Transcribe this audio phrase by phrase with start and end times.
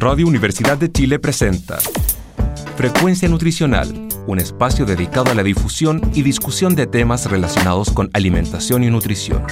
[0.00, 1.78] Radio Universidad de Chile presenta
[2.76, 3.88] Frecuencia Nutricional,
[4.28, 9.42] un espacio dedicado a la difusión y discusión de temas relacionados con alimentación y nutrición.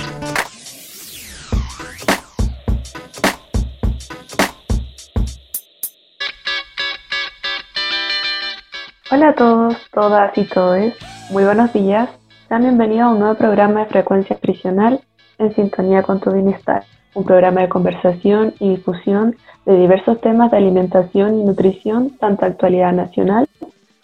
[9.11, 10.95] Hola a todos, todas y todes.
[11.33, 12.09] Muy buenos días.
[12.47, 15.01] Sean bienvenidos a un nuevo programa de Frecuencia Nutricional
[15.39, 16.85] en sintonía con tu bienestar
[17.17, 19.37] un programa de conversación y difusión
[19.67, 23.49] de diversos temas de alimentación y nutrición, tanto actualidad nacional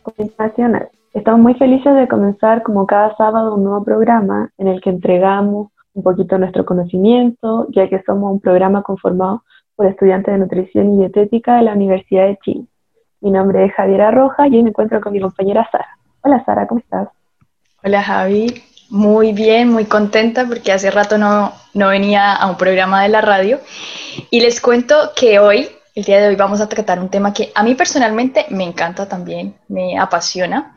[0.02, 0.88] como internacional.
[1.14, 5.68] Estamos muy felices de comenzar como cada sábado un nuevo programa en el que entregamos
[5.94, 9.44] un poquito nuestro conocimiento, ya que somos un programa conformado
[9.76, 12.64] por estudiantes de nutrición y dietética de la Universidad de Chile.
[13.20, 15.96] Mi nombre es Javiera Roja y hoy me encuentro con mi compañera Sara.
[16.22, 17.08] Hola Sara, ¿cómo estás?
[17.84, 18.46] Hola Javi,
[18.92, 23.22] muy bien, muy contenta porque hace rato no, no venía a un programa de la
[23.22, 23.58] radio.
[24.28, 27.50] Y les cuento que hoy, el día de hoy, vamos a tratar un tema que
[27.54, 30.76] a mí personalmente me encanta también, me apasiona.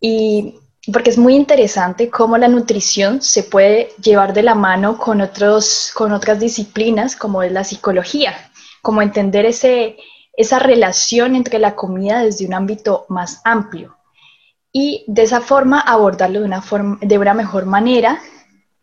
[0.00, 0.54] Y
[0.92, 5.90] porque es muy interesante cómo la nutrición se puede llevar de la mano con, otros,
[5.96, 8.36] con otras disciplinas como es la psicología,
[8.82, 9.96] como entender ese,
[10.36, 13.95] esa relación entre la comida desde un ámbito más amplio
[14.78, 18.20] y de esa forma abordarlo de una, forma, de una mejor manera,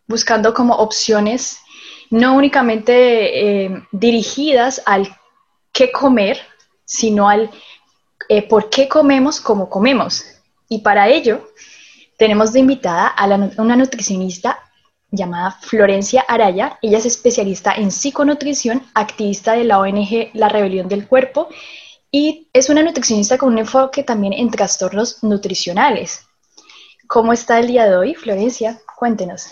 [0.07, 1.59] buscando como opciones
[2.09, 5.15] no únicamente eh, dirigidas al
[5.71, 6.39] qué comer,
[6.83, 7.51] sino al
[8.27, 10.25] eh, por qué comemos como comemos.
[10.67, 11.47] Y para ello
[12.17, 13.27] tenemos de invitada a
[13.59, 14.57] una nutricionista
[15.11, 16.79] llamada Florencia Araya.
[16.81, 21.49] Ella es especialista en psiconutrición, activista de la ONG La Rebelión del Cuerpo
[22.15, 26.23] y es una nutricionista con un enfoque también en trastornos nutricionales.
[27.07, 28.79] ¿Cómo está el día de hoy, Florencia?
[28.95, 29.47] Cuéntenos.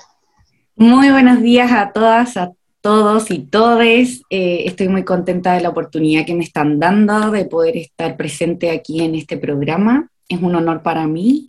[0.75, 2.51] Muy buenos días a todas, a
[2.81, 4.21] todos y todes.
[4.29, 8.69] Eh, estoy muy contenta de la oportunidad que me están dando de poder estar presente
[8.69, 10.07] aquí en este programa.
[10.29, 11.47] Es un honor para mí.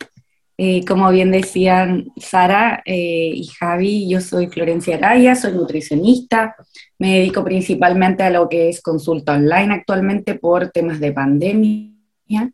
[0.57, 6.55] Eh, como bien decían Sara eh, y Javi, yo soy Florencia Araya, soy nutricionista,
[6.99, 12.51] me dedico principalmente a lo que es consulta online actualmente por temas de pandemia,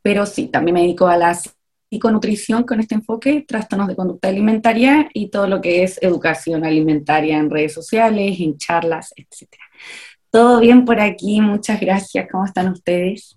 [0.00, 1.36] pero sí, también me dedico a la
[1.90, 7.36] psiconutrición con este enfoque, trastornos de conducta alimentaria y todo lo que es educación alimentaria
[7.36, 9.48] en redes sociales, en charlas, etc.
[10.30, 13.36] Todo bien por aquí, muchas gracias, ¿cómo están ustedes?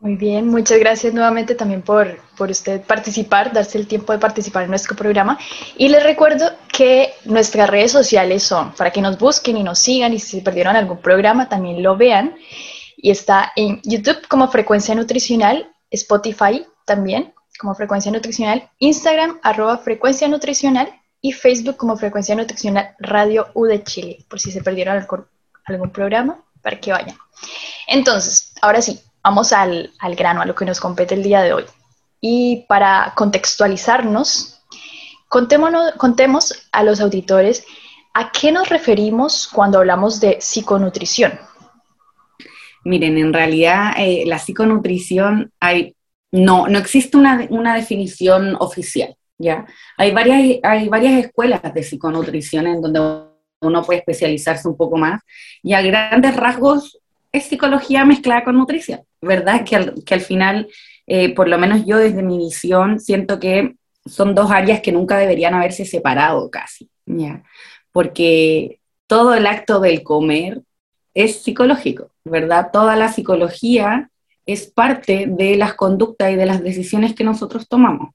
[0.00, 4.64] Muy bien, muchas gracias nuevamente también por, por usted participar, darse el tiempo de participar
[4.64, 5.38] en nuestro programa.
[5.76, 10.14] Y les recuerdo que nuestras redes sociales son para que nos busquen y nos sigan
[10.14, 12.34] y si se perdieron algún programa también lo vean.
[12.96, 20.26] Y está en YouTube como Frecuencia Nutricional, Spotify también como Frecuencia Nutricional, Instagram arroba Frecuencia
[20.28, 20.88] Nutricional
[21.20, 25.26] y Facebook como Frecuencia Nutricional Radio U de Chile, por si se perdieron algún,
[25.66, 27.18] algún programa, para que vayan.
[27.86, 31.64] Entonces, ahora sí, vamos al, grano, a lo que nos compete el día de hoy.
[32.20, 34.62] Y para contextualizarnos,
[35.28, 37.64] contemos a los auditores
[38.14, 41.38] a qué nos referimos cuando hablamos de psiconutrición.
[42.84, 45.94] Miren, en realidad eh, la psiconutrición hay,
[46.32, 49.66] no, no existe una, una, definición oficial, ¿ya?
[49.98, 53.00] Hay varias, hay varias escuelas de psiconutrición en donde
[53.60, 55.20] uno puede especializarse un poco más
[55.62, 56.98] y a grandes rasgos
[57.32, 59.64] es psicología mezclada con nutrición, ¿verdad?
[59.64, 60.68] Que al, final,
[61.06, 63.76] eh, por lo menos yo desde mi visión, siento que
[64.06, 67.44] son dos áreas que nunca deberían haberse separado casi, ¿ya?
[67.92, 70.62] Porque todo el acto del comer
[71.14, 72.70] es psicológico, ¿verdad?
[72.72, 74.10] Toda la psicología
[74.46, 78.14] es parte de las conductas y de las decisiones que nosotros tomamos.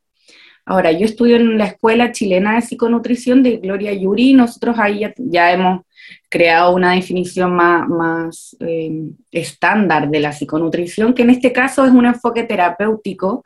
[0.66, 5.52] Ahora, yo estudio en la Escuela Chilena de Psiconutrición de Gloria Yuri, nosotros ahí ya
[5.52, 5.82] hemos
[6.28, 8.92] creado una definición más, eh,
[9.32, 13.44] estándar de la psiconutrición, que en este caso es un enfoque terapéutico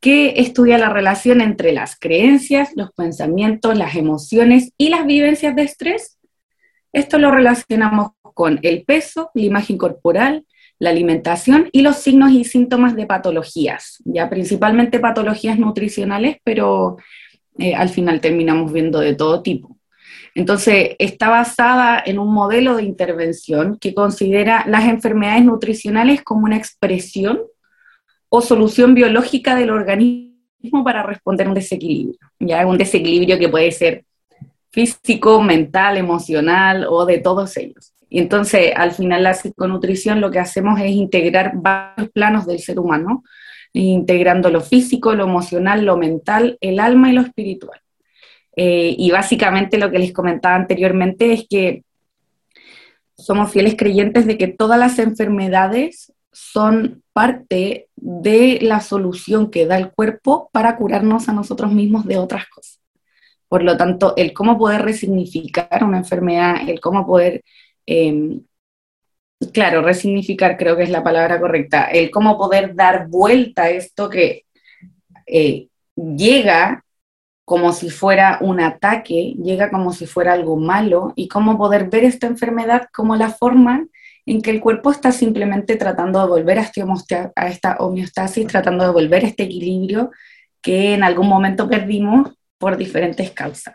[0.00, 5.62] que estudia la relación entre las creencias, los pensamientos, las emociones y las vivencias de
[5.62, 6.18] estrés.
[6.92, 10.44] Esto lo relacionamos con el peso, la imagen corporal,
[10.80, 16.96] la alimentación y los signos y síntomas de patologías, ya principalmente patologías nutricionales, pero
[17.58, 19.76] eh, al final terminamos viendo de todo tipo.
[20.34, 26.56] Entonces, está basada en un modelo de intervención que considera las enfermedades nutricionales como una
[26.56, 27.40] expresión
[28.30, 32.18] o solución biológica del organismo para responder a un desequilibrio.
[32.38, 34.04] Ya un desequilibrio que puede ser
[34.70, 37.92] físico, mental, emocional o de todos ellos.
[38.10, 42.78] Y entonces, al final, la psiconutrición lo que hacemos es integrar varios planos del ser
[42.78, 43.22] humano,
[43.72, 47.80] integrando lo físico, lo emocional, lo mental, el alma y lo espiritual.
[48.56, 51.84] Eh, y básicamente lo que les comentaba anteriormente es que
[53.16, 59.78] somos fieles creyentes de que todas las enfermedades son parte de la solución que da
[59.78, 62.80] el cuerpo para curarnos a nosotros mismos de otras cosas.
[63.48, 67.42] Por lo tanto, el cómo poder resignificar una enfermedad, el cómo poder,
[67.90, 68.42] em,
[69.52, 74.08] claro, resignificar creo que es la palabra correcta, el cómo poder dar vuelta a esto
[74.08, 74.44] que
[75.26, 76.84] eh, llega
[77.44, 82.04] como si fuera un ataque, llega como si fuera algo malo, y cómo poder ver
[82.04, 83.86] esta enfermedad como la forma
[84.24, 86.70] en que el cuerpo está simplemente tratando de volver a,
[87.34, 90.12] a esta homeostasis, tratando de volver a este equilibrio
[90.62, 93.74] que en algún momento perdimos por diferentes causas.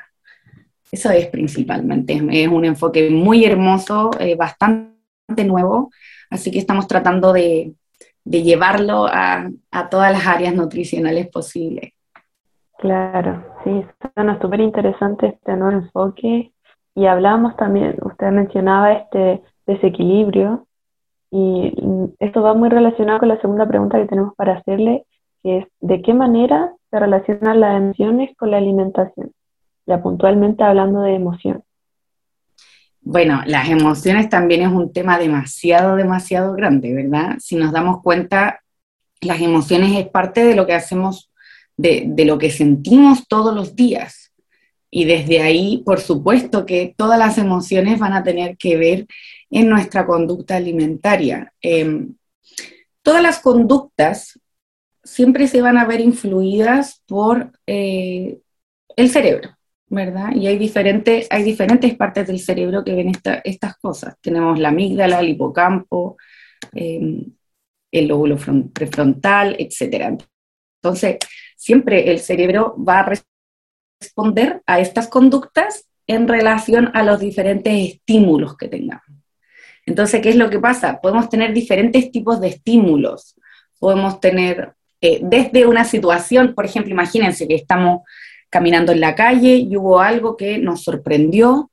[0.92, 5.90] Eso es principalmente, es un enfoque muy hermoso, eh, bastante nuevo,
[6.30, 7.74] así que estamos tratando de,
[8.24, 11.94] llevarlo a, a, todas las áreas nutricionales posibles.
[12.80, 13.86] Claro, sí,
[14.16, 16.52] suena súper interesante este nuevo enfoque
[16.96, 20.66] y hablábamos también, usted mencionaba este desequilibrio
[21.32, 21.74] y
[22.20, 25.06] esto va muy relacionado con la segunda pregunta que tenemos para hacerle,
[25.44, 29.32] que es ¿de qué manera se relacionan las emociones con la alimentación?
[30.02, 31.64] Puntualmente hablando de emoción.
[33.02, 37.38] Bueno, las emociones también es un tema demasiado, demasiado grande, ¿verdad?
[37.40, 38.62] Si nos damos cuenta,
[39.22, 41.32] las emociones es parte de lo que hacemos,
[41.78, 44.34] de, de lo que sentimos todos los días.
[44.90, 49.06] Y desde ahí, por supuesto que todas las emociones van a tener que ver
[49.52, 51.54] en nuestra conducta alimentaria.
[51.62, 52.16] Em,
[53.02, 54.40] todas las conductas
[55.04, 58.40] siempre se van a ver influidas por eh,
[58.96, 59.55] el cerebro,
[59.88, 60.34] ¿verdad?
[60.36, 63.12] Y hay, diferentes hay diferentes partes del cerebro que ven
[63.44, 64.16] estas cosas.
[64.22, 66.18] Tenemos la amígdala, el hipocampo,
[66.74, 67.26] em,
[67.92, 68.38] el lóbulo
[68.74, 70.18] prefrontal, etc.
[70.82, 71.18] Entonces,
[71.56, 73.14] siempre el cerebro va a
[74.02, 79.04] responder a estas conductas en relación a los diferentes estímulos que tengamos.
[79.86, 81.00] Entonces, ¿qué es lo que pasa?
[81.00, 83.36] Podemos tener diferentes tipos de estímulos.
[83.80, 88.02] Podemos tener eh, desde una situación, por ejemplo, imagínense que estamos
[88.56, 91.70] caminando en la calle y hubo algo que nos sorprendió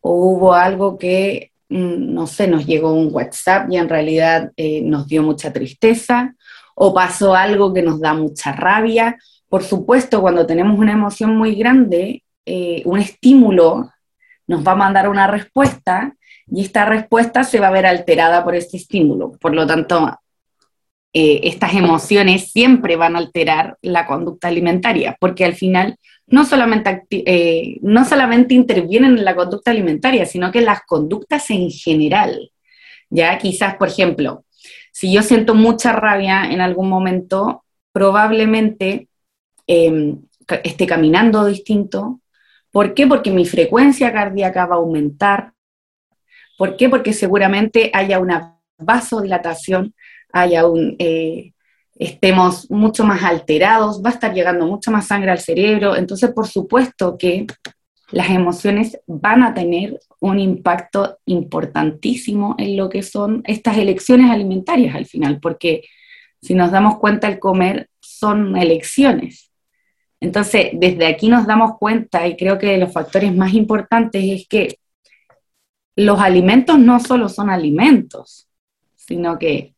[0.00, 4.80] o hubo algo que, mm, no sé, nos llegó un WhatsApp y en realidad eh,
[4.82, 6.36] nos dio mucha tristeza
[6.76, 9.18] o pasó algo que nos da mucha rabia.
[9.48, 13.90] Por supuesto, cuando tenemos una emoción muy grande, eh, un estímulo
[14.46, 16.14] nos va a mandar una respuesta
[16.46, 19.32] y esta respuesta se va a ver alterada por este estímulo.
[19.32, 20.16] Por lo tanto,
[21.12, 27.04] eh, estas emociones siempre van a alterar la conducta alimentaria, porque al final no solamente,
[27.10, 32.50] eh, no solamente intervienen en la conducta alimentaria, sino que las conductas en general.
[33.10, 34.44] Ya quizás, por ejemplo,
[34.92, 39.08] si yo siento mucha rabia en algún momento, probablemente
[39.66, 40.22] em,
[40.64, 42.20] esté caminando distinto.
[42.70, 43.06] ¿Por qué?
[43.06, 45.52] Porque mi frecuencia cardíaca va a aumentar,
[46.62, 46.88] ¿Por qué?
[46.88, 49.94] Porque seguramente haya una vasodilatación,
[50.32, 51.52] haya un, eh,
[51.94, 55.96] estemos mucho más alterados, va a estar llegando mucha más sangre al cerebro.
[55.96, 57.46] Entonces, por supuesto que
[58.10, 64.94] las emociones van a tener un impacto importantísimo en lo que son estas elecciones alimentarias
[64.94, 65.82] al final, porque
[66.40, 69.50] si nos damos cuenta, el comer son elecciones.
[70.20, 74.78] Entonces, desde aquí nos damos cuenta, y creo que los factores más importantes es que
[75.96, 78.48] los alimentos no solo son alimentos,
[78.94, 79.74] sino que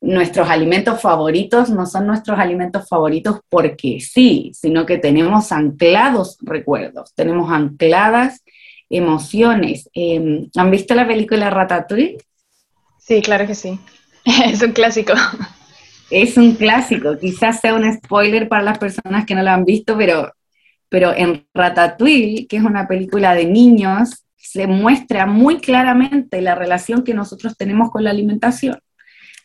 [0.00, 7.14] nuestros alimentos favoritos no son nuestros alimentos favoritos porque sí, sino que tenemos anclados recuerdos,
[7.14, 8.42] tenemos ancladas
[8.88, 9.88] emociones.
[9.94, 12.18] Em, ¿Han visto la película Ratatouille?
[12.98, 13.78] Sí, claro que sí.
[14.24, 15.12] es un clásico.
[16.10, 19.98] Es un clásico, quizás sea un spoiler para las personas que no la han visto,
[19.98, 20.32] pero,
[20.88, 27.02] pero en Ratatouille, que es una película de niños, se muestra muy claramente la relación
[27.02, 28.78] que nosotros tenemos con la alimentación.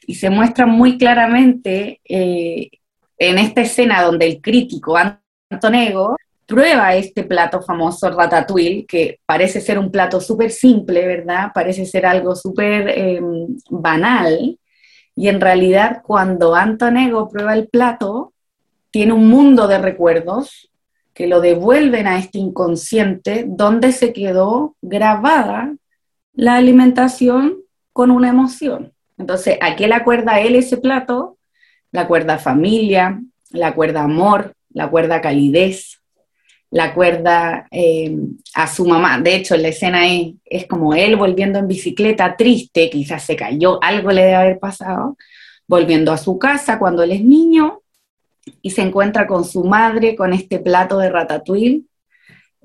[0.05, 2.70] Y se muestra muy claramente eh,
[3.17, 6.15] en esta escena donde el crítico Antonego
[6.48, 11.51] prueba este plato famoso ratatouille, que parece ser un plato súper simple, ¿verdad?
[11.53, 14.60] Parece ser algo súper em, banal.
[15.15, 18.34] Y en realidad cuando Antonego prueba el plato,
[18.91, 20.70] tiene un mundo de recuerdos
[21.13, 25.74] que lo devuelven a este inconsciente donde se quedó grabada
[26.34, 27.58] la alimentación
[27.93, 28.93] con una emoción.
[29.21, 31.37] Entonces, ¿a qué le acuerda él ese plato?
[31.91, 36.01] La acuerda familia, la acuerda amor, la acuerda calidez,
[36.71, 38.17] la acuerda eh,
[38.55, 39.19] a su mamá.
[39.19, 43.81] De hecho, la escena es, es como él volviendo en bicicleta triste, quizás se cayó,
[43.83, 45.17] algo le debe haber pasado,
[45.67, 47.81] volviendo a su casa cuando él es niño
[48.63, 51.83] y se encuentra con su madre con este plato de ratatouille.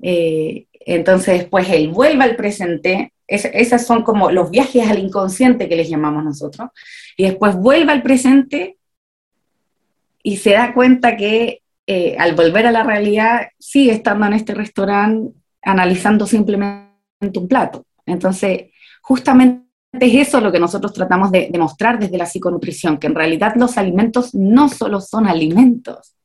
[0.01, 5.75] Eh, entonces después él vuelve al presente esos son como los viajes al inconsciente que
[5.75, 6.69] les llamamos nosotros,
[7.15, 8.77] y después vuelve al presente
[10.23, 14.53] y se da cuenta que eh, al volver a la realidad sigue estando en este
[14.53, 16.87] restaurante analizando simplemente
[17.35, 17.85] un plato.
[18.05, 23.15] Entonces, justamente es eso lo que nosotros tratamos de demostrar desde la psiconutrición, que en
[23.15, 26.15] realidad los alimentos no solo son alimentos,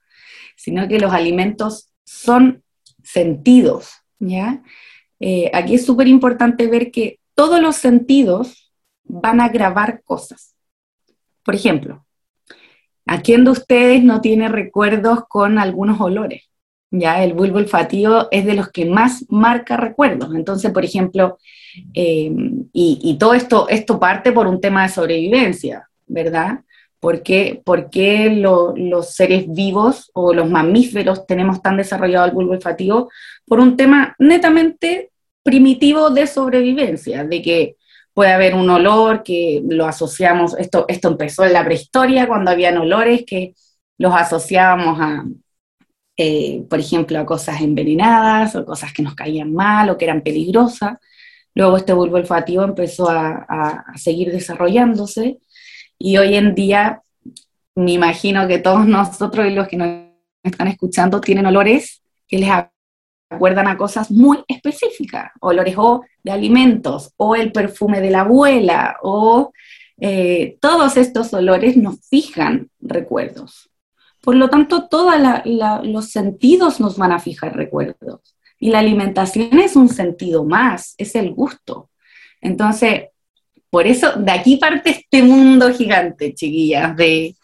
[0.57, 2.63] sino que los alimentos son
[3.03, 4.63] sentidos, ¿ya?
[5.25, 8.73] Eh, aquí es súper importante ver que todos los sentidos
[9.05, 10.57] van a grabar cosas.
[11.45, 12.05] Por ejemplo,
[13.07, 16.51] ¿a quién de ustedes no tiene recuerdos con algunos olores?
[16.91, 20.35] Ya, el bulbo olfativo es de los que más marca recuerdos.
[20.35, 21.39] Entonces, por ejemplo,
[21.95, 22.33] eh,
[22.73, 26.65] y, todo esto, esto parte por un tema de sobrevivencia, ¿verdad?
[26.99, 27.63] ¿Por qué,
[28.77, 33.09] los seres vivos o los mamíferos tenemos tan desarrollado el bulbo olfativo?
[33.47, 35.12] Por un tema netamente
[35.43, 37.77] primitivo de sobrevivencia, de que
[38.15, 42.77] puede haber un olor que lo asociamos, esto, esto empezó en la prehistoria, cuando habían
[42.79, 43.55] olores que
[43.99, 45.25] los asociábamos a,
[46.17, 50.23] eh, por ejemplo, a cosas envenenadas o cosas que nos caían mal o que eran
[50.23, 50.99] peligrosas.
[51.55, 55.39] Luego este bulbo olfativo empezó a, seguir desarrollándose
[55.99, 57.03] y hoy en día
[57.75, 59.89] me imagino que todos nosotros y los que nos
[60.43, 62.51] están escuchando tienen olores que les
[63.35, 68.97] acuerdan a cosas muy específicas, olores o de alimentos o el perfume de la abuela
[69.03, 69.53] o
[70.01, 73.71] eh, todos estos olores nos fijan recuerdos.
[74.23, 75.15] Por lo tanto, todos
[75.85, 78.37] los sentidos nos van a fijar recuerdos.
[78.59, 81.91] Y la alimentación es un sentido más, es el gusto.
[82.41, 83.09] Entonces,
[83.69, 87.35] por eso, de aquí parte este mundo gigante, chiquillas, de,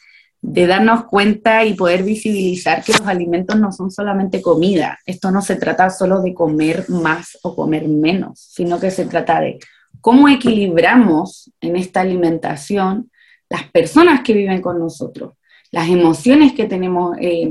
[0.40, 4.99] de darnos cuenta y poder visibilizar que los alimentos no son solamente comida.
[5.04, 9.40] Esto no se trata solo de comer más o comer menos, sino que se trata
[9.40, 9.59] de
[10.00, 13.11] cómo equilibramos en esta alimentación
[13.49, 15.33] las personas que viven con nosotros,
[15.71, 17.50] las emociones que tenemos eh,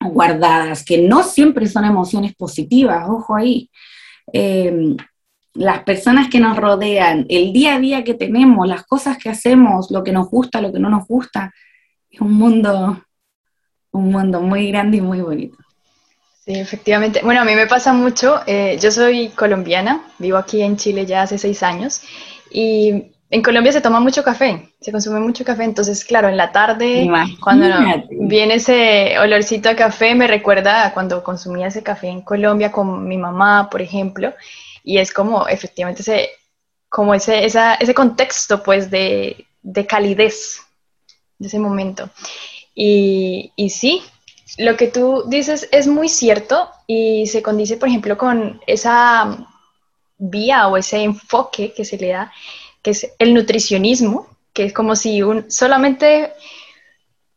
[0.00, 3.70] guardadas, que no siempre son emociones positivas, ojo ahí.
[4.32, 4.96] Eh,
[5.54, 9.90] las personas que nos rodean, el día a día que tenemos, las cosas que hacemos,
[9.90, 11.52] lo que nos gusta, lo que no nos gusta,
[12.10, 13.02] es un mundo,
[13.92, 15.56] un mundo muy grande y muy bonito.
[16.44, 17.20] Sí, efectivamente.
[17.22, 21.22] Bueno, a mí me pasa mucho, eh, yo soy colombiana, vivo aquí en Chile ya
[21.22, 22.02] hace seis años
[22.50, 26.50] y en Colombia se toma mucho café, se consume mucho café, entonces claro, en la
[26.50, 27.06] tarde,
[27.42, 27.66] cuando
[28.10, 33.06] viene ese olorcito a café, me recuerda a cuando consumía ese café en Colombia con
[33.06, 34.32] mi mamá, por ejemplo,
[34.82, 36.30] y es como efectivamente ese,
[36.88, 40.62] como ese, ese contexto pues de, de, calidez
[41.38, 42.10] de ese momento.
[42.74, 44.02] Y, y sí,
[44.56, 49.46] lo que tú dices es muy cierto y se condice, por ejemplo, con esa
[50.18, 52.32] vía o ese enfoque que se le da
[52.82, 56.32] que es el nutricionismo, que es como si un, solamente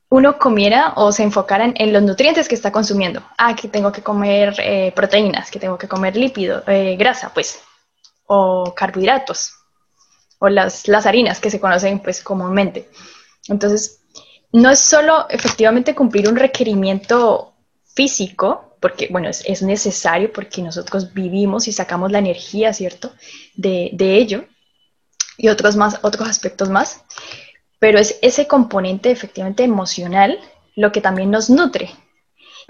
[0.10, 3.24] uno comiera o se enfocara en, los nutrientes que está consumiendo.
[3.38, 7.62] Ah, que tengo que comer eh, proteínas, que tengo que comer lípido, eh, grasa, pues,
[8.26, 9.54] o carbohidratos,
[10.40, 12.90] o las, las harinas que se conocen pues comúnmente.
[13.48, 14.02] Entonces,
[14.52, 17.54] no es solo efectivamente cumplir un requerimiento
[17.94, 23.14] físico, porque, bueno, es, es, necesario porque nosotros vivimos y sacamos la energía, ¿cierto?,
[23.56, 24.46] de, de ello,
[25.38, 27.04] y otros, más, otros aspectos más,
[27.80, 30.40] pero es ese componente efectivamente emocional
[30.76, 31.90] lo que también nos nutre.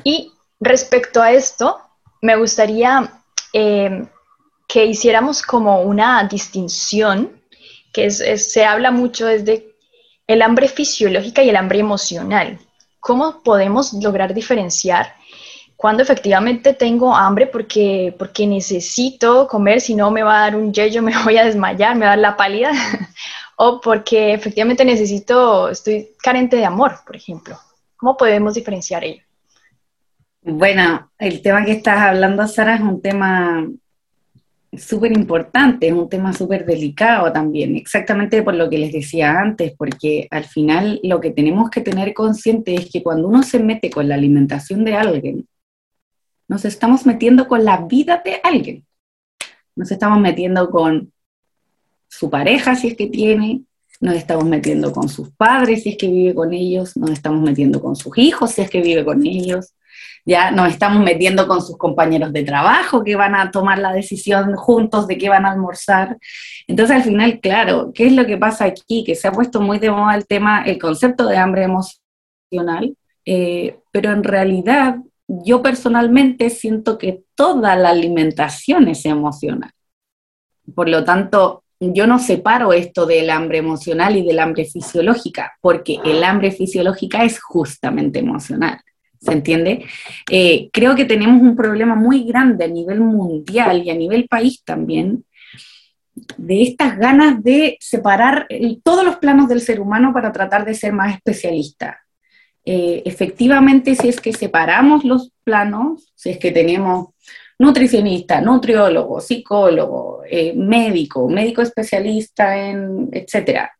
[0.03, 1.79] Y respecto a esto,
[2.21, 3.23] me gustaría
[3.53, 4.07] eh,
[4.67, 7.41] que hiciéramos como una distinción,
[7.91, 9.70] que se habla mucho desde
[10.33, 12.59] el hambre fisiológica y el hambre emocional.
[12.99, 15.13] ¿Cómo podemos lograr diferenciar
[15.81, 20.71] cuando efectivamente tengo hambre porque, porque necesito comer, si no me va a dar un
[20.71, 22.71] yello, me voy a desmayar, me va a dar la pálida,
[23.57, 27.57] o porque efectivamente necesito, estoy carente de amor, por ejemplo.
[27.97, 29.23] ¿Cómo podemos diferenciar ello?
[30.43, 33.67] Bueno, el tema que estás hablando, Sara, es un tema
[34.77, 39.73] súper importante, es un tema súper delicado también, exactamente por lo que les decía antes,
[39.77, 43.89] porque al final lo que tenemos que tener consciente es que cuando uno se mete
[43.89, 45.47] con la alimentación de alguien,
[46.47, 48.85] nos estamos metiendo con la vida de alguien.
[49.75, 51.11] Nos estamos metiendo con
[52.07, 53.63] su pareja si es que tiene,
[54.01, 57.81] nos estamos metiendo con sus padres si es que vive con ellos, nos estamos metiendo
[57.81, 59.73] con sus hijos si es que vive con ellos,
[60.25, 64.55] ya nos estamos metiendo con sus compañeros de trabajo que van a tomar la decisión
[64.55, 66.17] juntos de qué van a almorzar.
[66.67, 69.03] Entonces al final, claro, ¿qué es lo que pasa aquí?
[69.03, 73.79] Que se ha puesto muy de moda el tema, el concepto de hambre emocional, eh,
[73.91, 79.71] pero en realidad yo personalmente siento que toda la alimentación es emocional.
[80.75, 85.99] Por lo tanto, yo no separo esto del hambre emocional y del hambre fisiológica, porque
[86.05, 88.79] el hambre fisiológica es justamente emocional.
[89.21, 89.85] ¿Se entiende?
[90.31, 94.63] Eh, creo que tenemos un problema muy grande a nivel mundial y a nivel país
[94.63, 95.23] también
[96.37, 98.47] de estas ganas de separar
[98.83, 101.99] todos los planos del ser humano para tratar de ser más especialista.
[102.65, 107.09] Eh, efectivamente, si es que separamos los planos, si es que tenemos
[107.59, 113.71] nutricionista, nutriólogo, psicólogo, eh, médico, médico especialista en, etcétera.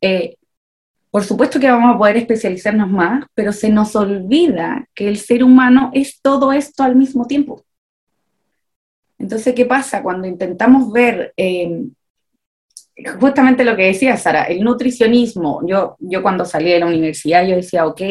[1.12, 5.44] Por supuesto que vamos a poder especializarnos más, pero se nos olvida que el ser
[5.44, 7.64] humano es todo esto al mismo tiempo.
[9.20, 11.84] Entonces, ¿qué pasa cuando intentamos ver eh,
[13.20, 15.62] justamente lo que decía Sara, el nutricionismo?
[15.68, 18.02] Yo, yo cuando salí de la universidad, yo decía, ok,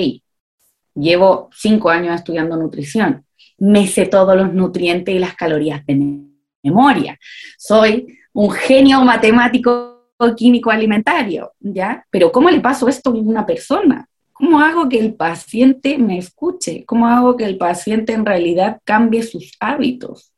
[0.95, 3.25] llevo cinco años estudiando nutrición
[3.61, 6.19] me sé todos los nutrientes y las calorías de
[6.62, 7.19] memoria.
[7.59, 9.89] Soy un genio matemático
[10.36, 12.04] químico alimentario, ¿ya?
[12.10, 14.08] Pero ¿cómo le paso esto a una persona?
[14.32, 16.84] ¿Cómo hago que el paciente me escuche?
[16.86, 20.32] ¿Cómo hago que el paciente en realidad cambie sus hábitos?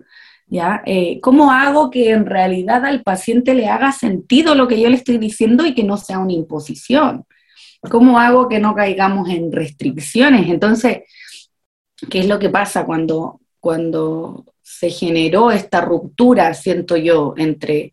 [0.46, 0.82] ¿Ya?
[0.84, 4.96] Eh, ¿Cómo hago que en realidad al paciente le haga sentido lo que yo le
[4.96, 7.24] estoy diciendo y que no sea una imposición?
[7.90, 10.48] ¿Cómo hago que no caigamos en restricciones?
[10.48, 11.02] Entonces,
[12.10, 17.92] ¿Qué es lo que pasa cuando, cuando se generó esta ruptura, siento yo, entre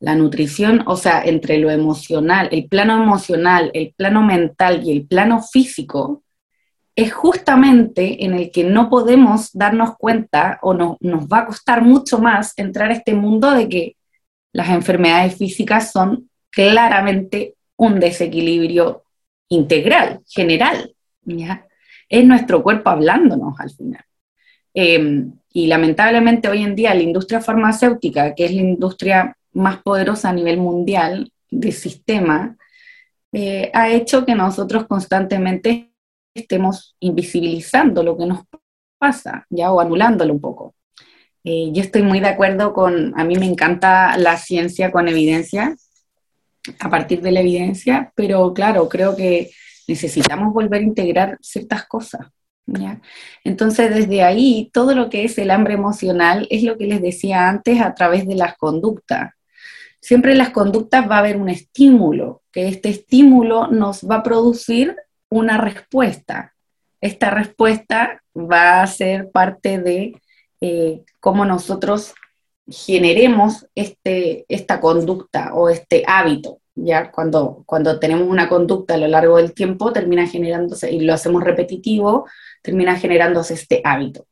[0.00, 5.06] la nutrición, o sea, entre lo emocional, el plano emocional, el plano mental y el
[5.06, 6.24] plano físico,
[6.96, 11.82] es justamente en el que no podemos darnos cuenta o no, nos va a costar
[11.82, 13.96] mucho más entrar a este mundo de que
[14.52, 19.04] las enfermedades físicas son claramente un desequilibrio
[19.48, 20.94] integral, general.
[22.08, 24.04] es nuestro cuerpo hablándonos al final.
[24.74, 30.30] Em, y lamentablemente hoy en día la industria farmacéutica, que es la industria más poderosa
[30.30, 32.56] a nivel mundial de sistema,
[33.32, 35.92] eh, ha hecho que nosotros constantemente
[36.34, 38.40] estemos invisibilizando lo que nos
[38.98, 40.74] pasa, ya o anulándolo un poco.
[41.42, 45.74] Eh, yo estoy muy de acuerdo con, a mí me encanta la ciencia con evidencia,
[46.78, 49.50] a partir de la evidencia, pero claro, creo que
[49.88, 52.28] necesitamos volver a integrar ciertas cosas.
[53.42, 57.48] Entonces, desde ahí, todo lo que es el hambre emocional es lo que les decía
[57.48, 59.32] antes a través de las conductas.
[60.00, 64.22] Siempre en las conductas va a haber un estímulo, que este estímulo nos va a
[64.22, 64.96] producir
[65.28, 66.54] una respuesta.
[67.00, 70.20] Esta respuesta va a ser parte de
[70.60, 72.14] eh, cómo nosotros
[72.66, 79.08] generemos este, esta conducta o este hábito ya cuando, cuando tenemos una conducta a lo
[79.08, 82.28] largo del tiempo, termina generándose, y lo hacemos repetitivo,
[82.62, 84.26] termina generándose este hábito.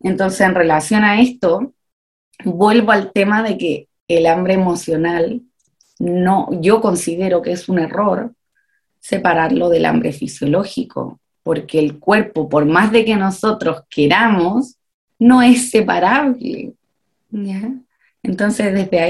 [0.00, 1.74] Entonces, en relación a esto,
[2.44, 5.42] vuelvo al tema de que el hambre emocional,
[5.98, 8.32] no, yo considero que es un error
[9.00, 14.76] separarlo del hambre fisiológico, porque el cuerpo, por más de que nosotros queramos,
[15.18, 16.72] no es separable.
[18.22, 19.00] Entonces, desde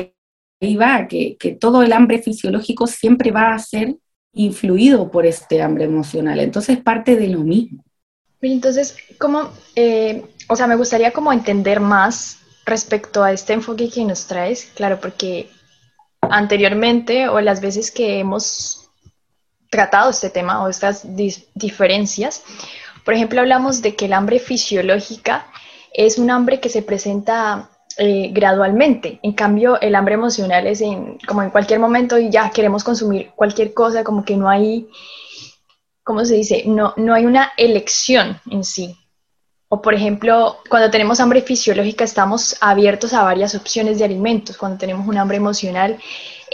[0.63, 3.97] ahí va, que, todo el hambre fisiológico siempre va a ser
[4.33, 6.41] influido por este hambre emocional.
[6.41, 7.85] Entonces parte de lo mismo.
[8.41, 14.05] Entonces, ¿cómo, eh, o sea, me gustaría como entender más respecto a este enfoque que
[14.05, 15.51] nos traes, claro, porque
[16.21, 18.91] anteriormente o las veces que hemos
[19.71, 21.05] tratado este tema o estas
[21.55, 22.43] diferencias,
[23.05, 25.47] por ejemplo, hablamos de que el hambre fisiológica
[25.93, 29.21] es un hambre que se presenta eh, gradualmente.
[29.23, 33.31] En cambio, el hambre emocional es en, como en cualquier momento y ya queremos consumir
[33.37, 34.89] cualquier cosa, como que no hay,
[36.03, 36.65] ¿cómo se dice?
[36.67, 38.97] No, no hay una elección en sí.
[39.75, 44.57] O por ejemplo, cuando tenemos hambre fisiológica estamos abiertos a varias opciones de alimentos.
[44.57, 45.99] Cuando tenemos un hambre emocional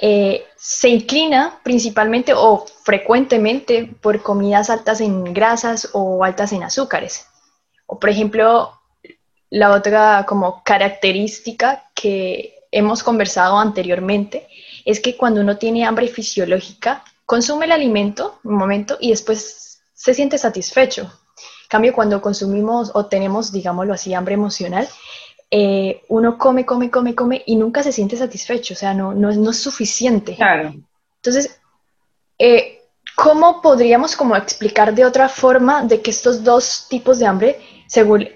[0.01, 7.27] eh, se inclina principalmente o frecuentemente por comidas altas en grasas o altas en azúcares.
[7.85, 8.81] O por ejemplo,
[9.51, 14.49] la otra como característica que hemos conversado anteriormente
[14.87, 20.15] es que cuando uno tiene hambre fisiológica, consume el alimento un momento y después se
[20.15, 21.13] siente satisfecho.
[21.71, 24.89] Cambio, cuando consumimos o tenemos, digámoslo así, hambre emocional,
[25.53, 29.31] eh, uno come, come, come, come y nunca se siente satisfecho, o sea, no, no,
[29.31, 30.35] no es suficiente.
[30.35, 30.75] Claro.
[31.15, 31.61] Entonces,
[32.41, 32.81] eh,
[33.15, 38.29] ¿cómo podríamos como explicar de otra forma de que estos dos tipos de hambre, según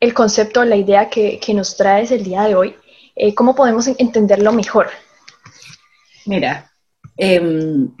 [0.00, 2.74] el concepto, la idea que, nos traes el día de hoy,
[3.14, 4.90] eh, ¿cómo podemos entenderlo mejor?
[6.26, 6.68] Mira,
[7.16, 7.94] em,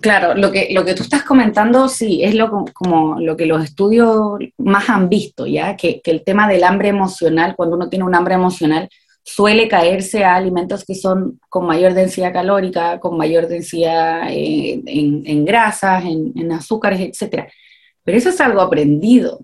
[0.00, 3.64] claro, lo que, lo que tú estás comentando, sí, es lo, como lo que los
[3.64, 5.76] estudios más han visto, ¿ya?
[5.76, 8.88] Que, el tema del hambre emocional, cuando uno tiene un hambre emocional,
[9.22, 15.44] suele caerse a alimentos que son con mayor densidad calórica, con mayor densidad eh, en,
[15.44, 17.48] grasas, en, azúcares, etc.
[18.04, 19.40] Pero eso es algo aprendido.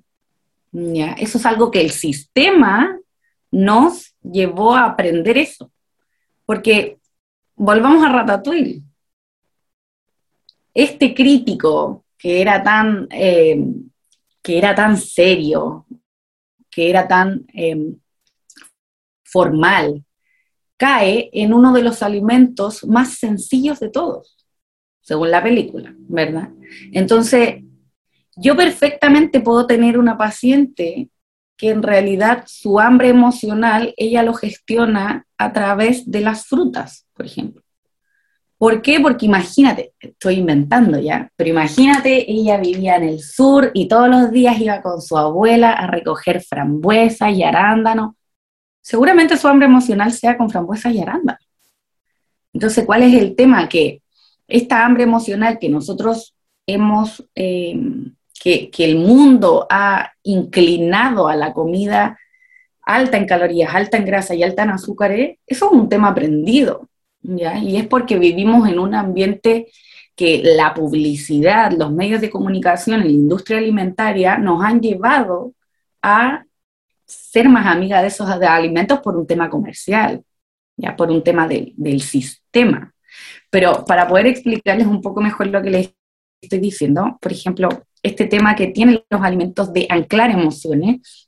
[0.73, 1.13] ¿ya?
[1.13, 2.99] Eso es algo que el sistema
[3.51, 5.71] nos llevó a aprender eso.
[6.47, 6.99] Porque
[7.55, 8.83] volvamos a Ratatouille.
[10.77, 13.59] Este crítico que era tan, eh,
[14.43, 15.87] que era tan serio,
[16.71, 17.97] que era tan em,
[19.25, 20.05] formal,
[20.77, 24.37] cae en uno de los alimentos más sencillos de todos,
[25.01, 26.51] según la película, ¿verdad?
[26.93, 27.65] Entonces,
[28.37, 31.09] yo perfectamente puedo tener una paciente
[31.57, 37.25] que en realidad su hambre emocional ella lo gestiona a través de las frutas, por
[37.25, 37.66] ejemplo.
[38.59, 39.01] ¿Por qué?
[39.01, 44.31] Porque imagínate, estoy inventando ya, pero imagínate, ella vivía en el sur y todos los
[44.31, 48.15] días iba con su abuela a recoger frambuesas y arándanos.
[48.81, 51.47] Seguramente su hambre emocional sea con frambuesas y arándanos.
[52.55, 53.69] Entonces, ¿cuál es el tema?
[53.69, 54.01] Que
[54.49, 56.35] esta hambre emocional que nosotros
[56.67, 57.79] hemos, eh,
[58.43, 62.19] que, que el mundo ha inclinado a la comida
[62.87, 66.89] alta en calorías, alta en grasa y alta en azúcares, eso es un tema aprendido
[67.63, 69.67] y es porque vivimos en un ambiente
[70.15, 75.53] que la publicidad, los medios de comunicación, la industria alimentaria nos han llevado
[76.01, 76.45] a
[77.05, 80.25] ser más amigas de esos alimentos por un tema comercial,
[80.77, 82.93] ya por un tema del sistema.
[83.51, 85.95] Pero para poder explicarles un poco mejor lo que les
[86.41, 87.69] estoy diciendo, por ejemplo,
[88.03, 91.26] este tema que tienen los alimentos de anclar emociones,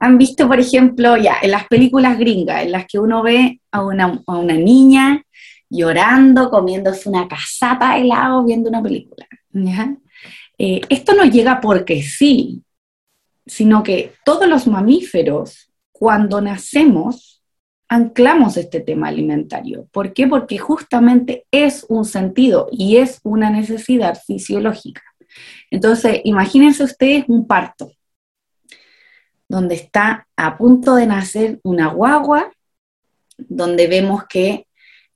[0.00, 3.84] han visto, por ejemplo, ya en las películas gringas, en las que uno ve a
[3.84, 5.22] una, niña
[5.68, 9.26] llorando, comiéndose una casata de helado, viendo una película.
[10.58, 12.62] Eh, esto no llega porque sí,
[13.46, 17.42] sino que todos los mamíferos, cuando nacemos,
[17.86, 19.86] anclamos este tema alimentario.
[19.92, 20.26] ¿Por qué?
[20.26, 25.02] Porque justamente es un sentido y es una necesidad fisiológica.
[25.70, 27.92] Entonces, imagínense ustedes un parto
[29.50, 32.52] donde está a punto de nacer una guagua,
[33.36, 34.68] donde vemos que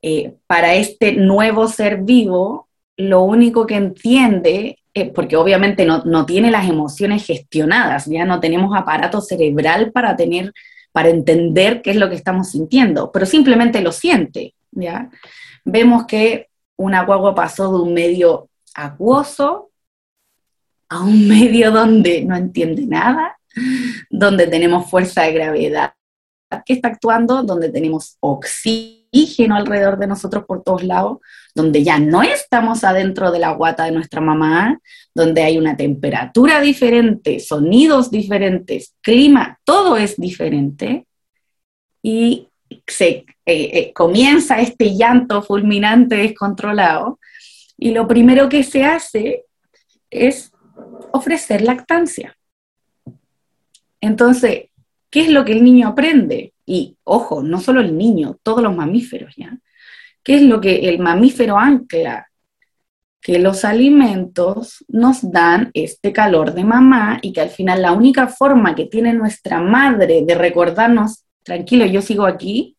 [0.03, 4.81] eh, para este nuevo ser vivo, lo único que entiende,
[5.15, 10.53] porque obviamente no, no, tiene las emociones gestionadas, ya no tenemos aparato cerebral para tener,
[10.91, 15.11] para entender qué es lo que estamos sintiendo, pero simplemente lo siente, ¿ya?
[15.65, 19.71] Vemos que una guagua pasó de un medio acuoso
[20.89, 23.39] a un medio donde no entiende nada,
[24.11, 25.95] donde tenemos fuerza de gravedad
[26.65, 31.19] que está actuando, donde tenemos oxígeno alrededor de nosotros por todos lados,
[31.55, 34.79] donde ya no estamos adentro de la guata de nuestra mamá,
[35.15, 41.07] donde hay una temperatura diferente, sonidos diferentes, clima, todo es diferente.
[42.03, 42.49] Y
[42.87, 47.19] se eh, eh, comienza este llanto fulminante descontrolado
[47.77, 49.45] y lo primero que se hace
[50.11, 50.53] es
[51.13, 52.37] ofrecer lactancia.
[54.05, 54.67] Entonces,
[55.09, 56.53] ¿qué es lo que el niño aprende?
[56.67, 59.59] Y ojo, no solo el niño, todos los mamíferos, ¿ya?
[60.23, 62.29] ¿Qué es lo que el mamífero ancla?
[63.23, 68.27] Que los alimentos nos dan este calor de mamá y que al final la única
[68.27, 72.77] forma que tiene nuestra madre de recordarnos, tranquilo, yo sigo aquí,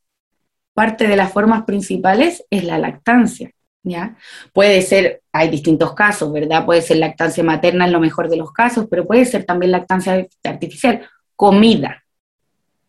[0.76, 3.50] parte de las formas principales es la lactancia.
[3.88, 4.18] ¿Ya?
[4.52, 6.66] Puede ser, hay distintos casos, ¿verdad?
[6.66, 10.26] Puede ser lactancia materna en lo mejor de los casos, pero puede ser también lactancia
[10.44, 12.04] artificial comida,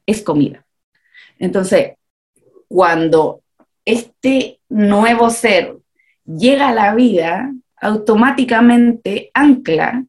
[0.07, 0.65] es comida.
[1.39, 1.95] Entonces,
[2.69, 3.43] cuando
[3.85, 5.77] este nuevo ser
[6.25, 10.05] llega a la vida, automáticamente ancla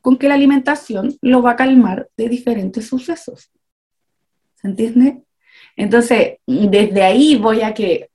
[0.00, 3.50] con que la alimentación lo va a calmar de diferentes sucesos.
[4.54, 5.22] ¿Se entiende?
[5.76, 8.10] Entonces, desde ahí voy a que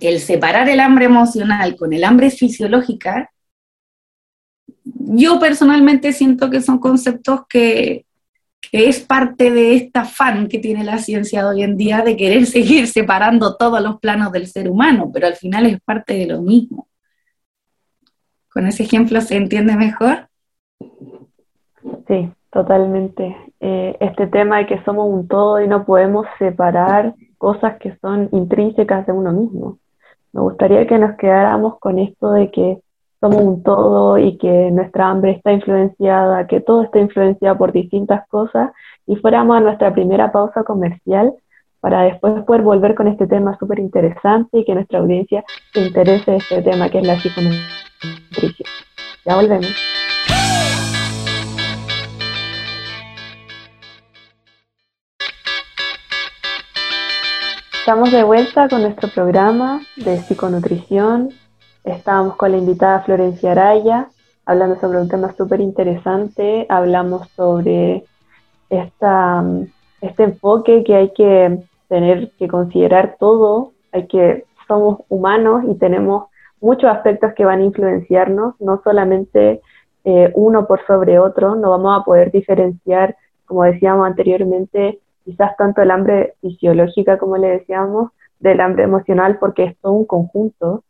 [0.00, 3.30] el separar el hambre emocional con el hambre fisiológica,
[4.84, 8.05] yo personalmente siento que son conceptos que
[8.60, 12.16] que es parte de esta afán que tiene la ciencia de hoy en día de
[12.16, 16.26] querer seguir separando todos los planos del ser humano, pero al final es parte de
[16.26, 16.88] lo mismo.
[18.52, 20.28] ¿Con ese ejemplo se entiende mejor?
[22.08, 23.36] Sí, totalmente.
[23.60, 28.28] Eh, este tema de que somos un todo y no podemos separar cosas que son
[28.32, 29.78] intrínsecas de uno mismo.
[30.32, 32.78] Me gustaría que nos quedáramos con esto de que
[33.26, 38.26] somos un todo y que nuestra hambre está influenciada, que todo está influenciado por distintas
[38.28, 38.70] cosas
[39.04, 41.32] y fuéramos a nuestra primera pausa comercial
[41.80, 46.30] para después poder volver con este tema súper interesante y que nuestra audiencia se interese
[46.30, 48.68] en este tema que es la psiconutrición.
[49.24, 49.74] Ya volvemos.
[57.80, 61.30] Estamos de vuelta con nuestro programa de psiconutrición.
[61.86, 64.08] Estábamos con la invitada Florencia Araya
[64.44, 66.66] hablando sobre un tema súper interesante.
[66.68, 68.04] Hablamos sobre
[68.68, 69.44] esta,
[70.00, 73.70] este enfoque que hay que tener que considerar todo.
[73.92, 76.24] Hay que somos humanos y tenemos
[76.60, 79.60] muchos aspectos que van a influenciarnos, no solamente
[80.02, 81.54] eh, uno por sobre otro.
[81.54, 87.46] No vamos a poder diferenciar, como decíamos anteriormente, quizás tanto el hambre fisiológica, como le
[87.46, 90.82] decíamos, del hambre emocional, porque es todo un conjunto.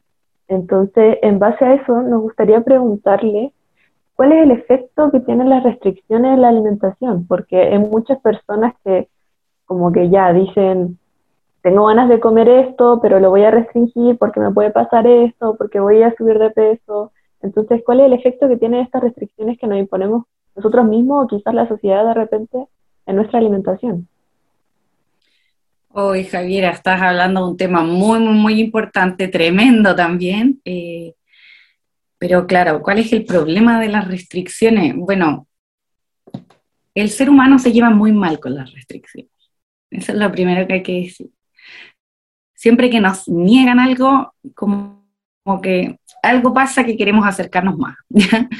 [0.48, 3.52] Entonces, en base a eso, nos gustaría preguntarle
[4.14, 8.74] cuál es el efecto que tienen las restricciones en la alimentación, porque hay muchas personas
[8.84, 9.08] que
[9.66, 10.98] como que ya dicen,
[11.60, 15.56] tengo ganas de comer esto, pero lo voy a restringir porque me puede pasar esto,
[15.56, 17.10] porque voy a subir de peso.
[17.42, 21.26] Entonces, ¿cuál es el efecto que tienen estas restricciones que nos imponemos nosotros mismos o
[21.26, 22.66] quizás la sociedad de repente
[23.06, 24.08] en nuestra alimentación?
[25.98, 30.60] Hoy, Javiera, estás hablando de un tema muy, muy, muy importante, tremendo también.
[30.62, 31.14] Eh,
[32.18, 34.94] pero claro, ¿cuál es el problema de las restricciones?
[34.94, 35.48] Bueno,
[36.94, 39.30] el ser humano se lleva muy mal con las restricciones.
[39.90, 41.30] Eso es lo primero que hay que decir.
[42.54, 45.02] Siempre que nos niegan algo, como,
[45.62, 47.96] que algo pasa que queremos acercarnos más.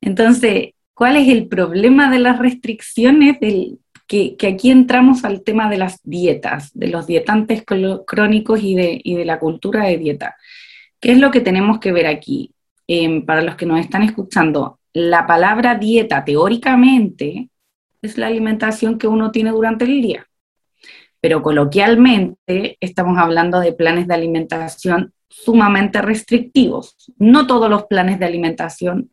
[0.00, 3.38] Entonces, ¿cuál es el problema de las restricciones?
[3.40, 9.02] Del, que, aquí entramos al tema de las dietas, de los dietantes crónicos y de,
[9.04, 10.36] de la cultura de dieta.
[10.98, 12.52] ¿Qué es lo que tenemos que ver aquí?
[12.88, 17.50] Em, para los que nos están escuchando, la palabra dieta teóricamente
[18.00, 20.26] es la alimentación que uno tiene durante el día,
[21.20, 26.96] pero coloquialmente estamos hablando de planes de alimentación sumamente restrictivos.
[27.18, 29.10] No todos los planes de alimentación,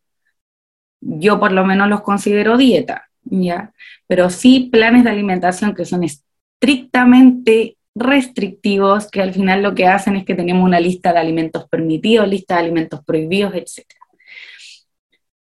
[1.00, 3.72] yo por lo menos los considero dieta, ¿ya?
[4.06, 10.16] Pero sí planes de alimentación que son estrictamente restrictivos, que al final lo que hacen
[10.16, 13.86] es que tenemos una lista de alimentos permitidos, lista de alimentos prohibidos, etc.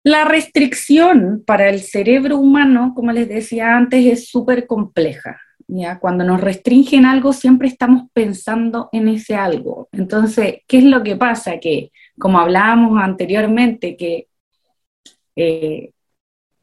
[0.04, 5.40] La restricción para el cerebro humano, como les decía antes, es súper compleja.
[5.68, 5.98] ¿ya?
[5.98, 9.88] Cuando nos restringen algo, siempre estamos pensando en ese algo.
[9.92, 11.58] Entonces, ¿qué es lo que pasa?
[11.58, 14.26] Que, como hablábamos anteriormente, que
[15.36, 15.91] eh,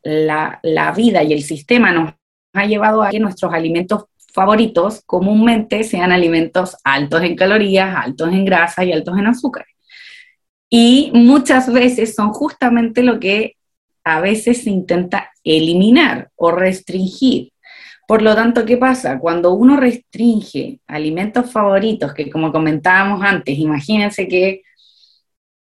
[0.09, 2.13] la, vida y el sistema nos
[2.53, 8.45] ha llevado a que nuestros alimentos favoritos comúnmente sean alimentos altos en calorías, altos en
[8.45, 9.65] grasa y altos en azúcar.
[10.69, 13.55] Y muchas veces son justamente lo que
[14.03, 17.51] a veces se intenta eliminar o restringir.
[18.07, 19.19] Por lo tanto, ¿qué pasa?
[19.19, 24.63] Cuando uno restringe alimentos favoritos, que como comentábamos antes, imagínense que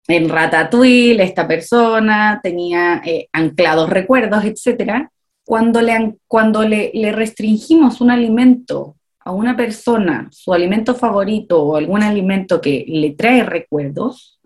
[0.06, 5.08] en Ratatouille esta persona tenía eh, anclados recuerdos, etc.
[5.44, 11.76] Cuando, le, cuando le, le restringimos un alimento a una persona, su alimento favorito o
[11.76, 14.38] algún alimento que le trae recuerdos,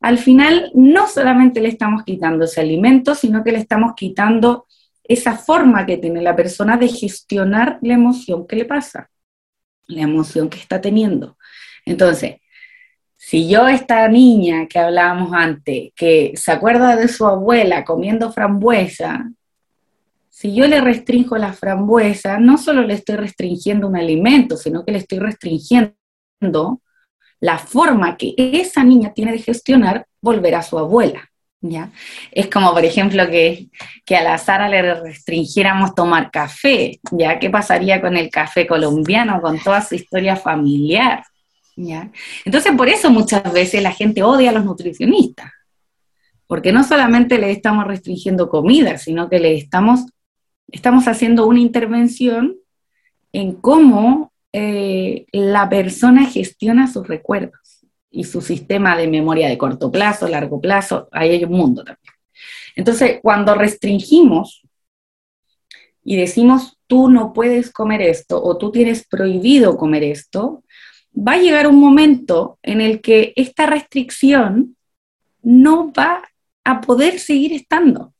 [0.00, 4.66] al final no solamente le estamos quitando ese alimento, sino que le estamos quitando
[5.04, 9.10] esa forma que tiene la persona de gestionar la emoción que le pasa,
[9.86, 11.36] la emoción que está teniendo.
[11.84, 12.36] Entonces,
[13.28, 19.32] si yo, esta niña que hablábamos antes, que se acuerda de su abuela comiendo frambuesa,
[20.30, 24.92] si yo le restringo la frambuesa, no solo le estoy restringiendo un alimento, sino que
[24.92, 25.90] le estoy restringiendo
[27.40, 31.28] la forma que esa niña tiene de gestionar volver a su abuela.
[31.60, 31.90] ¿ya?
[32.30, 33.70] Es como, por ejemplo, que,
[34.04, 37.40] que a la Sara le restringiéramos tomar café, ¿ya?
[37.40, 41.24] ¿Qué pasaría con el café colombiano, con toda su historia familiar?
[42.44, 45.52] Entonces, por eso muchas veces la gente odia a los nutricionistas,
[46.46, 50.06] porque no solamente le estamos restringiendo comida, sino que le estamos,
[50.68, 52.56] estamos haciendo una intervención
[53.32, 59.90] en cómo eh, la persona gestiona sus recuerdos y su sistema de memoria de corto
[59.90, 62.14] plazo, largo plazo, ahí hay un mundo también.
[62.74, 64.62] Entonces, cuando restringimos
[66.02, 70.62] y decimos, tú no puedes comer esto o tú tienes prohibido comer esto,
[71.16, 74.76] va a llegar un momento en el que esta restricción
[75.42, 76.22] no va
[76.64, 78.12] a poder seguir estando.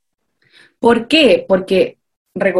[0.79, 1.45] ¿Por qué?
[1.47, 1.99] Porque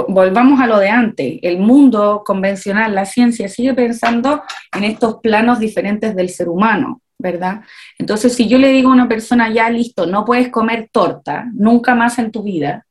[0.09, 4.43] volvamos a lo de antes, el mundo convencional, la ciencia sigue pensando
[4.75, 7.61] en estos planos diferentes del ser humano, ¿verdad?
[7.99, 11.95] Entonces, si yo le digo a una persona, ya listo, no puedes comer torta nunca
[11.95, 12.87] más en tu vida,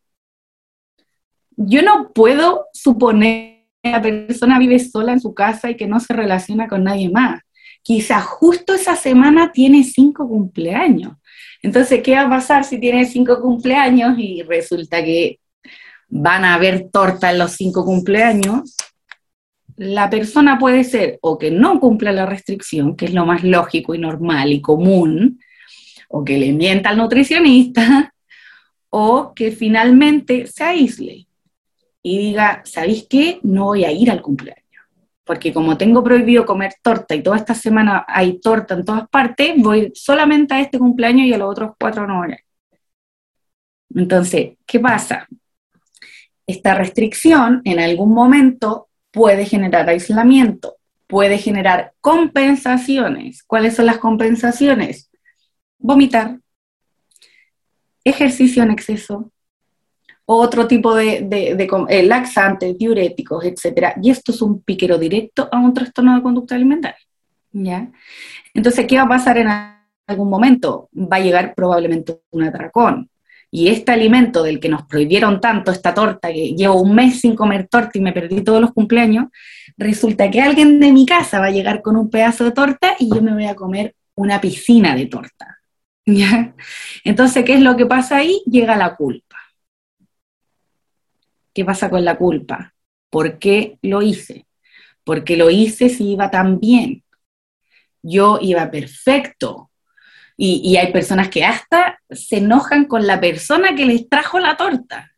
[1.57, 3.54] yo no puedo suponer
[3.91, 7.41] la persona vive sola en su casa y que no se relaciona con nadie más.
[7.81, 11.13] Quizás justo esa semana tiene cinco cumpleaños.
[11.61, 15.39] Entonces, ¿qué va a pasar si tiene cinco cumpleaños y resulta que
[16.07, 18.75] van a haber torta en los cinco cumpleaños?
[19.77, 23.93] la persona puede ser o que no cumpla la restricción, que es lo más lógico
[23.93, 25.39] y normal y común,
[26.09, 28.13] o que le mienta al nutricionista,
[28.89, 31.24] o que finalmente se aísle
[32.07, 33.39] y diga, ¿sabéis qué?
[33.41, 34.61] No voy a ir al cumpleaños.
[35.23, 39.55] Porque como tengo prohibido comer torta y toda esta semana hay torta en todas partes,
[39.57, 42.35] voy solamente a este cumpleaños y a los otros cuatro no voy
[43.95, 45.27] Entonces, ¿qué pasa?
[46.45, 50.75] Esta restricción en algún momento puede generar aislamiento,
[51.07, 53.41] puede generar compensaciones.
[53.47, 55.09] ¿Cuáles son las compensaciones?
[55.79, 56.37] Vomitar,
[58.03, 59.31] ejercicio en exceso,
[60.25, 61.27] otro tipo de,
[61.89, 63.93] eh, laxantes, diuréticos, etc.
[64.01, 66.99] Y esto es un piquero directo a un trastorno de conducta alimentaria.
[67.51, 67.91] ¿ya?
[68.53, 69.47] Entonces, ¿qué va a pasar en
[70.07, 70.89] algún momento?
[70.93, 73.09] Va a llegar probablemente un atracón,
[73.55, 77.35] y este alimento del que nos prohibieron tanto, esta torta, que llevo un mes sin
[77.35, 79.27] comer torta y me perdí todos los cumpleaños,
[79.77, 83.09] resulta que alguien de mi casa va a llegar con un pedazo de torta y
[83.09, 85.59] yo me voy a comer una piscina de torta.
[86.05, 86.53] ¿Ya?
[87.05, 88.41] Entonces, ¿qué es lo que pasa ahí?
[88.45, 89.37] Llega la culpa.
[91.55, 92.75] ¿Qué pasa con la culpa?
[93.09, 94.45] ¿Por qué lo hice?
[95.03, 97.03] Porque lo hice si iba tan bien.
[98.03, 99.71] Yo iba perfecto,
[100.37, 105.11] y, hay personas que hasta se enojan con la persona que les trajo la torta.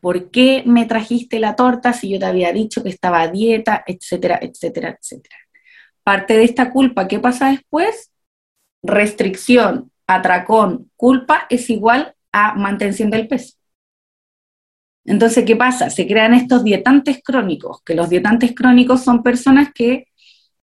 [0.00, 3.84] ¿Por qué me trajiste la torta si yo te había dicho que estaba a dieta,
[3.86, 5.36] etcétera, etcétera, etcétera?
[6.02, 8.12] Parte de esta culpa, ¿qué pasa después?
[8.82, 13.56] Restricción, atracón, culpa es igual a mantención del peso.
[15.04, 15.90] Entonces, ¿qué pasa?
[15.90, 20.06] Se crean estos dietantes crónicos, que los dietantes crónicos son personas que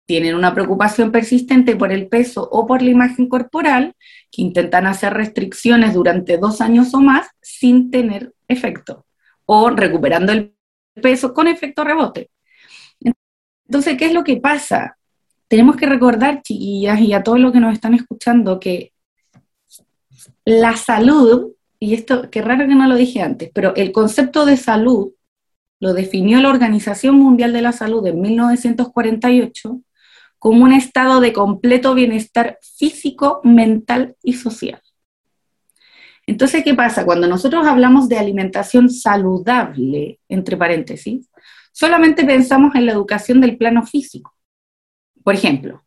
[0.06, 3.96] tienen una preocupación persistente por el peso o por la imagen corporal,
[4.32, 9.06] que intentan hacer restricciones durante dos años o más sin tener efecto,
[9.46, 10.54] o recuperando el
[11.02, 12.30] peso con efecto rebote.
[13.68, 14.98] Entonces, ¿qué es lo que pasa?
[15.48, 18.92] Tenemos que recordar, chiquillas, y a todos los que nos están escuchando, que
[20.44, 24.56] la salud, y esto, qué raro que no lo dije antes, pero el concepto de
[24.56, 25.14] salud
[25.80, 29.82] lo definió la Organización Mundial de la Salud en 1948
[30.38, 34.80] como un estado de completo bienestar físico, mental y social.
[36.28, 37.04] Entonces, ¿qué pasa?
[37.04, 41.32] Cuando nosotros hablamos de alimentación saludable, entre paréntesis,
[41.72, 44.36] solamente pensamos en la educación del plano físico.
[45.24, 45.84] Por ejemplo,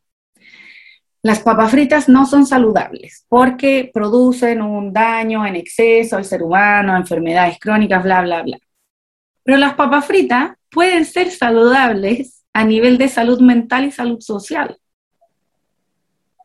[1.25, 6.95] las papas fritas no son saludables porque producen un daño en exceso al ser humano,
[6.95, 8.59] enfermedades crónicas, bla, bla, bla.
[9.43, 14.77] Pero las papas fritas pueden ser saludables a nivel de salud mental y salud social.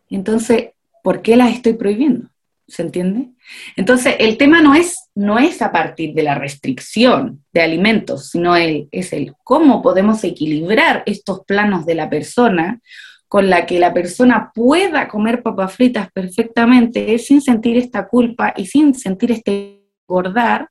[0.10, 0.70] Entonces,
[1.04, 2.30] ¿por qué las estoy prohibiendo?
[2.66, 3.32] ¿Se entiende?
[3.76, 8.56] Entonces, el tema no es, no es a partir de la restricción de alimentos, sino
[8.56, 12.80] es el cómo podemos equilibrar estos planos de la persona
[13.30, 18.66] con la que la persona pueda comer papas fritas perfectamente sin sentir esta culpa y
[18.66, 20.68] sin sentir este engordar,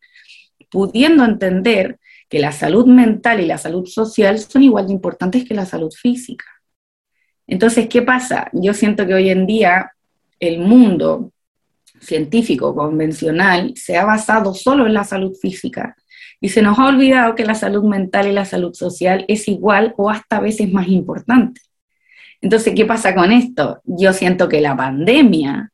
[0.69, 5.55] pudiendo entender que la salud mental y la salud social son igual de importantes que
[5.55, 6.45] la salud física.
[7.47, 8.51] Entonces, ¿qué pasa?
[8.53, 9.93] Yo siento que hoy en día
[10.41, 11.33] el mundo
[12.01, 15.97] científico convencional se ha basado solo en la salud física
[16.41, 19.95] y se nos ha olvidado que la salud mental y la salud social es igual
[19.97, 21.61] o hasta a veces más importante.
[22.41, 23.81] Entonces, ¿qué pasa con esto?
[23.85, 25.73] Yo siento que la pandemia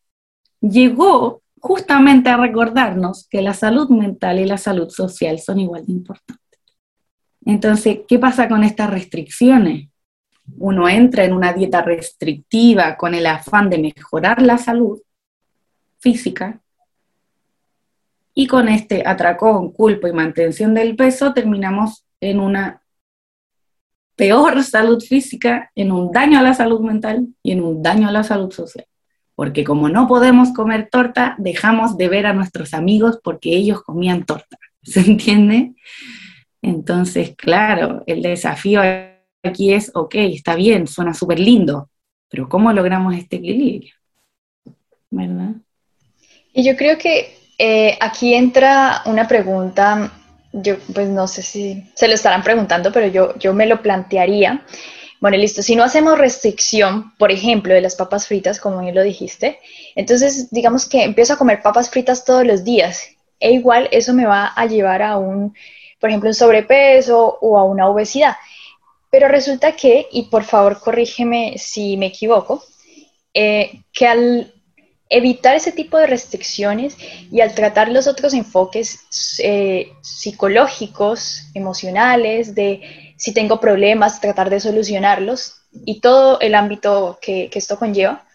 [0.61, 5.92] llegó justamente a recordarnos que la salud mental y la salud social son igual de
[5.92, 6.61] importantes.
[7.44, 9.88] Entonces, ¿qué pasa con estas restricciones?
[10.59, 15.00] Uno entra en una dieta restrictiva con el afán de mejorar la salud
[15.98, 16.61] física
[18.35, 22.83] y con este atracón, culpa y mantención del peso terminamos en una
[24.16, 28.12] peor salud física, en un daño a la salud mental y en un daño a
[28.12, 28.87] la salud social.
[29.35, 34.24] Porque como no podemos comer torta, dejamos de ver a nuestros amigos porque ellos comían
[34.24, 34.59] torta.
[34.83, 35.74] ¿Se entiende?
[36.62, 38.81] Entonces, claro, el desafío
[39.42, 41.90] aquí es, ok, está bien, suena súper lindo,
[42.29, 43.94] pero ¿cómo logramos este equilibrio?
[45.10, 45.56] ¿Verdad?
[46.52, 50.12] Y yo creo que eh, aquí entra una pregunta,
[50.55, 54.65] yo pues no sé si se lo estarán preguntando, pero yo, yo me lo plantearía.
[55.21, 59.02] Bueno, listo, si no hacemos restricción, por ejemplo, de las papas fritas, como bien lo
[59.02, 59.59] dijiste,
[59.94, 63.09] entonces digamos que empiezo a comer papas fritas todos los días,
[63.40, 65.55] e igual eso me va a llevar a un
[66.05, 68.37] por ejemplo, un sobrepeso o a una obesidad.
[69.09, 72.63] Pero resulta que, y por favor corrígeme si me equivoco,
[73.33, 74.54] eh, que al
[75.09, 76.96] evitar ese tipo de restricciones
[77.31, 79.00] y al tratar los otros enfoques
[79.38, 87.48] eh, psicológicos, emocionales, de si tengo problemas, tratar de solucionarlos y todo el ámbito que,
[87.50, 88.27] que esto conlleva,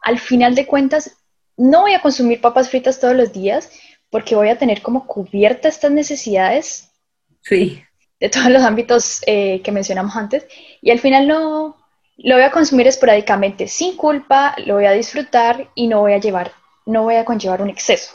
[0.00, 1.16] al final de cuentas,
[1.56, 3.70] no voy a consumir papas fritas todos los días
[4.10, 6.90] porque voy a tener como cubierta estas necesidades
[7.42, 7.82] sí.
[8.20, 10.46] de todos los ámbitos eh, que mencionamos antes
[10.80, 11.83] y al final no
[12.18, 16.20] lo voy a consumir esporádicamente sin culpa, lo voy a disfrutar y no voy a
[16.20, 16.52] llevar,
[16.86, 18.14] no voy a conllevar un exceso.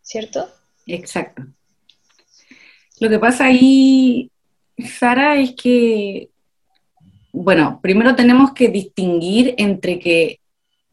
[0.00, 0.48] ¿Cierto?
[0.86, 1.42] Exacto.
[3.00, 4.30] Lo que pasa ahí,
[4.78, 6.30] Sara, es que,
[7.32, 10.40] bueno, primero tenemos que distinguir entre que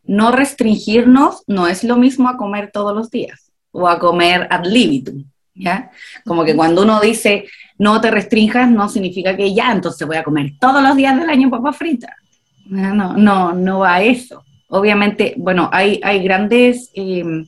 [0.03, 4.65] no restringirnos no es lo mismo a comer todos los días o a comer ad
[4.65, 5.91] libitum, ¿ya?
[6.25, 7.45] Como que cuando uno dice
[7.79, 11.29] no te restringas, no significa que ya, entonces voy a comer todos los días del
[11.29, 12.15] año papa frita.
[12.65, 14.43] No, no, no va a eso.
[14.67, 16.91] Obviamente, bueno, hay, hay grandes...
[16.93, 17.45] Eh,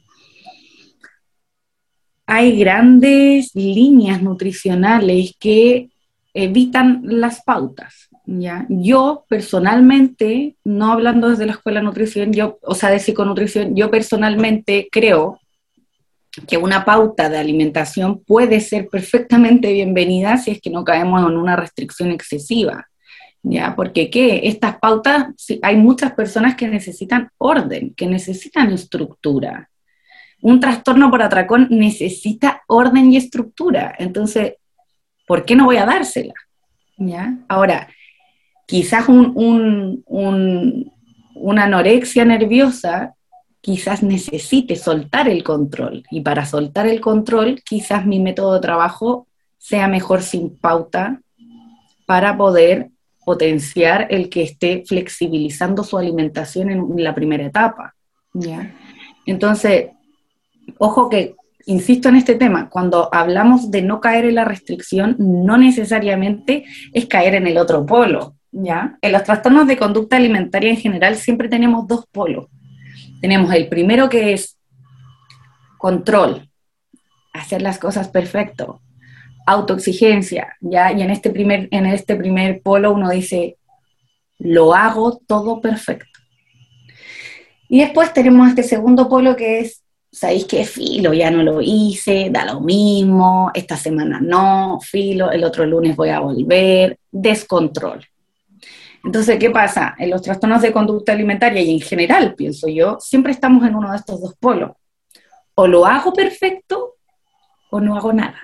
[2.25, 5.89] hay grandes líneas nutricionales que
[6.33, 8.07] evitan las pautas.
[8.25, 8.65] ¿ya?
[8.69, 13.91] Yo personalmente, no hablando desde la escuela de nutrición, yo, o sea, de psiconutrición, yo
[13.91, 15.40] personalmente creo
[16.47, 21.37] que una pauta de alimentación puede ser perfectamente bienvenida si es que no caemos en
[21.37, 22.87] una restricción excesiva.
[23.43, 23.75] ¿Ya?
[23.75, 24.41] Porque ¿qué?
[24.43, 25.25] Estas pautas,
[25.63, 29.69] hay muchas personas que necesitan orden, que necesitan estructura.
[30.41, 33.95] Un trastorno por atracón necesita orden y estructura.
[33.97, 34.53] Entonces,
[35.27, 36.33] ¿por qué no voy a dársela?
[36.97, 37.35] ¿Ya?
[37.47, 37.89] Ahora,
[38.67, 43.15] quizás un, una anorexia nerviosa
[43.61, 46.03] quizás necesite soltar el control.
[46.09, 51.21] Y para soltar el control, quizás mi método de trabajo sea mejor sin pauta
[52.07, 52.89] para poder
[53.23, 57.93] potenciar el que esté flexibilizando su alimentación en la primera etapa.
[58.33, 58.73] ¿ya?
[59.27, 59.91] Entonces,
[60.79, 61.35] ojo que,
[61.67, 67.05] insisto en este tema, cuando hablamos de no caer en la restricción, no necesariamente es
[67.05, 68.33] caer en el otro polo.
[68.51, 68.97] ¿ya?
[69.03, 72.47] En los trastornos de conducta alimentaria en general siempre tenemos dos polos
[73.21, 74.57] tenemos el primero que es
[75.77, 76.49] control,
[77.33, 78.81] hacer las cosas perfecto,
[79.45, 80.91] autoexigencia, ¿ya?
[80.91, 83.57] Y en este primer, en este primer polo uno dice,
[84.37, 86.19] lo hago todo perfecto.
[87.69, 90.65] Y después tenemos este segundo polo que es, ¿sabéis qué?
[90.65, 95.95] Filo, ya no lo hice, da lo mismo, esta semana no, filo, el otro lunes
[95.95, 98.05] voy a volver, descontrol.
[99.03, 99.95] Entonces, ¿qué pasa?
[99.97, 103.91] En los trastornos de conducta alimentaria y en general, pienso yo, siempre estamos en uno
[103.91, 104.71] de estos dos polos.
[105.55, 106.95] O lo hago perfecto
[107.71, 108.39] o no hago nada.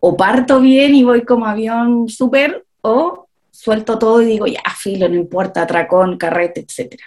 [0.00, 5.08] O parto bien y voy como avión súper, o suelto todo y digo, ya, filo,
[5.08, 7.00] no importa, atracón, carrete, etc.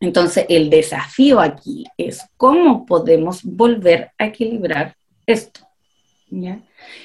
[0.00, 5.60] Entonces, el desafío aquí es cómo podemos volver a equilibrar esto.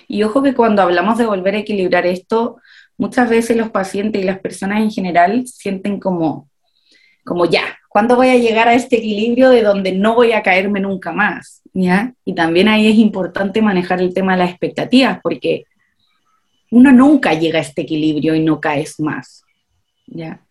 [0.08, 2.58] Y ojo que cuando hablamos de volver a equilibrar esto,
[2.98, 6.50] muchas veces los pacientes y las personas en general sienten como,
[7.24, 10.80] como ya, ¿cuándo voy a llegar a este equilibrio de donde no voy a caerme
[10.80, 11.62] nunca más?
[11.74, 12.14] ¿Ya?
[12.24, 15.66] Y también ahí es importante manejar el tema de las expectativas, porque
[16.72, 19.44] uno nunca llega a este equilibrio y no caes más.
[20.08, 20.42] ¿ya?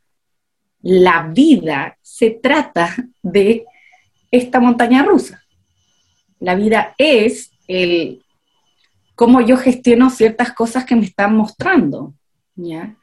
[0.83, 3.65] La vida se trata de
[4.31, 5.43] esta montaña rusa.
[6.41, 8.23] La vida es el
[9.15, 12.15] cómo yo gestiono ciertas cosas que me están mostrando.
[12.57, 12.97] ¿Ya?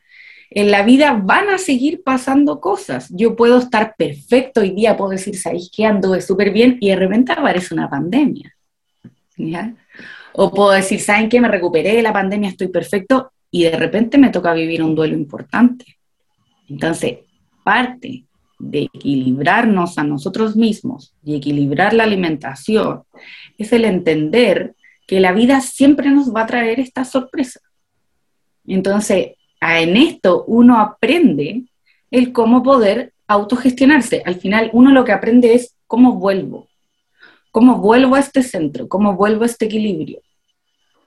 [0.50, 3.08] En la vida van a seguir pasando cosas.
[3.10, 6.98] Yo puedo estar perfecto hoy día, puedo decir, ¿sabéis que Anduve súper bien y de
[6.98, 8.54] repente aparece una pandemia.
[9.38, 9.74] ¿ya?
[10.34, 11.40] O puedo decir, ¿saben qué?
[11.42, 15.16] Me recuperé de la pandemia, estoy perfecto y de repente me toca vivir un duelo
[15.16, 15.98] importante.
[16.68, 17.20] Entonces,
[17.64, 18.26] parte
[18.60, 23.04] de equilibrarnos a nosotros mismos y equilibrar la alimentación
[23.58, 24.76] es el entender
[25.08, 27.60] que la vida siempre nos va a traer esta sorpresa.
[28.66, 29.32] Entonces,
[29.62, 31.64] en esto uno aprende
[32.10, 34.24] el cómo poder autogestionarse.
[34.26, 36.68] Al final uno lo que aprende es cómo vuelvo,
[37.52, 40.22] cómo vuelvo a este centro, cómo vuelvo a este equilibrio.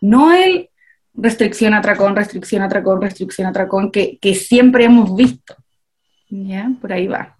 [0.00, 0.70] No el
[1.14, 5.56] restricción, atracón, restricción, atracón, restricción, atracón, que, que siempre hemos visto.
[6.28, 6.70] ¿Ya?
[6.80, 7.36] Por ahí va.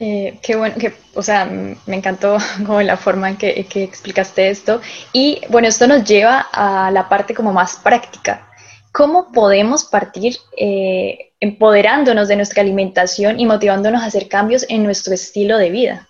[0.00, 4.50] Eh, qué bueno, que, o sea, me encantó como la forma en que, que, explicaste
[4.50, 4.80] esto.
[5.12, 8.48] Y bueno, esto nos lleva a la parte como más práctica.
[8.94, 15.14] ¿Cómo podemos partir eh, empoderándonos de nuestra alimentación y motivándonos a hacer cambios en nuestro
[15.14, 16.08] estilo de vida?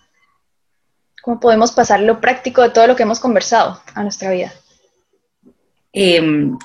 [1.23, 4.53] ¿Cómo podemos pasar lo práctico de todo lo que hemos conversado a nuestra vida?
[5.93, 6.55] Em,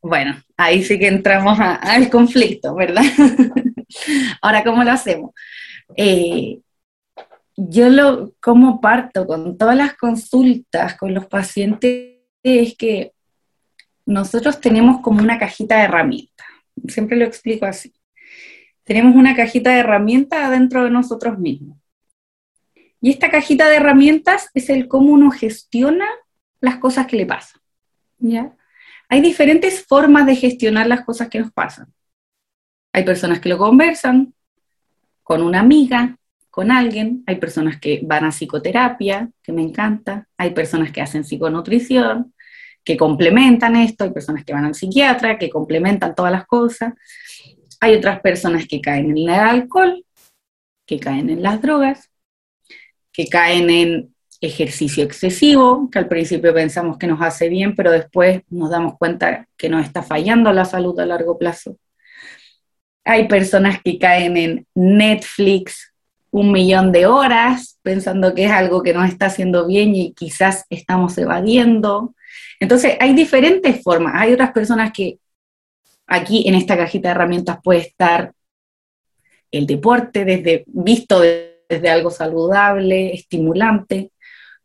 [0.00, 3.04] bueno, ahí sí que entramos al conflicto, ¿verdad?
[4.40, 5.32] Ahora, ¿cómo lo hacemos?
[5.98, 6.60] Eh,
[7.58, 13.12] yo lo, como parto con todas las consultas con los pacientes es que
[14.06, 16.46] nosotros tenemos como una cajita de herramientas.
[16.88, 17.92] Siempre lo explico así.
[18.84, 21.78] Tenemos una cajita de herramientas adentro de nosotros mismos.
[23.00, 26.06] Y esta cajita de herramientas es el cómo uno gestiona
[26.60, 27.60] las cosas que le pasan.
[28.18, 28.54] ¿ya?
[29.08, 31.92] Hay diferentes formas de gestionar las cosas que nos pasan.
[32.92, 34.34] Hay personas que lo conversan
[35.22, 36.16] con una amiga,
[36.50, 41.24] con alguien, hay personas que van a psicoterapia, que me encanta, hay personas que hacen
[41.24, 42.31] psiconutrición,
[42.84, 46.94] que complementan esto, hay personas que van al psiquiatra, que complementan todas las cosas,
[47.80, 50.04] hay otras personas que caen en el alcohol,
[50.86, 52.10] que caen en las drogas,
[53.12, 58.42] que caen en ejercicio excesivo, que al principio pensamos que nos hace bien, pero después
[58.50, 61.76] nos damos cuenta que nos está fallando la salud a largo plazo.
[63.04, 65.91] Hay personas que caen en Netflix
[66.32, 70.64] un millón de horas pensando que es algo que nos está haciendo bien y quizás
[70.70, 72.14] estamos evadiendo.
[72.58, 74.14] Entonces, hay diferentes formas.
[74.16, 75.18] Hay otras personas que
[76.06, 78.32] aquí en esta cajita de herramientas puede estar
[79.50, 84.10] el deporte desde visto desde algo saludable, estimulante,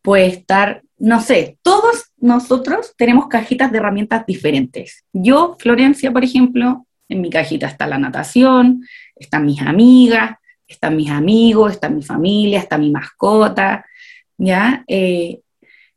[0.01, 5.03] puede estar, no sé, todos nosotros tenemos cajitas de herramientas diferentes.
[5.11, 8.83] Yo, Florencia, por ejemplo, en mi cajita está la natación,
[9.15, 10.37] están mis amigas,
[10.67, 13.85] están mis amigos, está mi familia, está mi mascota,
[14.37, 14.83] ¿ya?
[14.87, 15.41] Eh,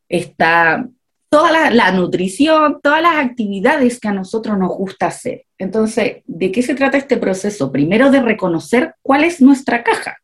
[0.09, 0.89] está
[1.29, 5.47] toda la, nutrición, todas las actividades que a nosotros nos gusta hacer.
[5.59, 7.71] Entonces, ¿de qué se trata este proceso?
[7.71, 10.19] Primero de reconocer cuál es nuestra caja.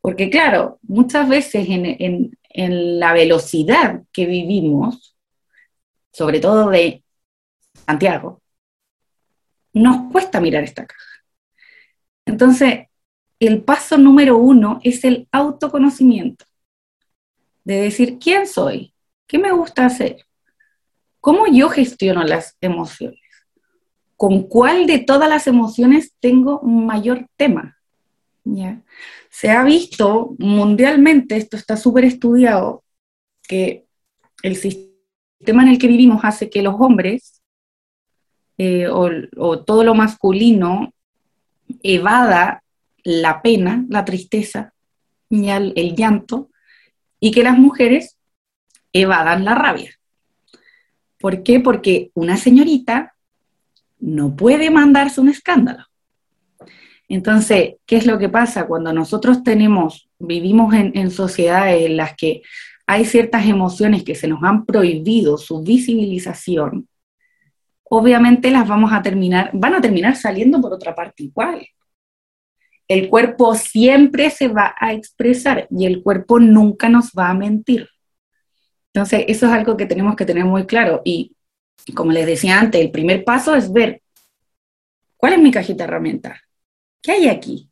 [0.00, 5.16] Porque claro, muchas veces en, en la velocidad que vivimos,
[6.12, 7.04] sobre todo de
[7.86, 8.42] Santiago,
[9.72, 11.22] nos cuesta mirar esta caja.
[12.26, 12.88] Entonces,
[13.40, 16.44] el paso número uno es el autoconocimiento,
[17.64, 18.94] de decir quién soy,
[19.26, 20.24] qué me gusta hacer,
[21.20, 23.20] cómo yo gestiono las emociones,
[24.16, 27.76] con cuál de todas las emociones tengo mayor tema.
[28.44, 28.82] ¿Ya?
[29.30, 32.82] Se ha visto mundialmente, esto está súper estudiado,
[33.46, 33.86] que
[34.42, 37.42] el sistema en el que vivimos hace que los hombres
[38.56, 40.92] eh, o, todo lo masculino
[41.82, 42.64] evada
[43.08, 44.74] la pena, la tristeza,
[45.30, 46.50] el, el llanto,
[47.20, 48.18] y que las mujeres
[48.92, 49.92] evadan la rabia.
[51.18, 51.58] ¿Por qué?
[51.58, 53.14] Porque una señorita
[53.98, 55.84] no puede mandarse un escándalo.
[57.08, 62.14] Entonces, ¿qué es lo que pasa cuando nosotros tenemos, vivimos en, en, sociedades en las
[62.14, 62.42] que
[62.86, 66.86] hay ciertas emociones que se nos han prohibido su visibilización?
[67.90, 71.66] obviamente las vamos a terminar, van a terminar saliendo por otra parte igual.
[72.88, 77.88] El cuerpo siempre se va a expresar y el cuerpo nunca nos va a mentir.
[78.92, 81.02] Entonces, eso es algo que tenemos que tener muy claro.
[81.04, 81.36] Y
[81.94, 84.02] como les decía antes, el primer paso es ver
[85.16, 86.40] cuál es mi cajita de.
[87.02, 87.70] ¿Qué hay aquí?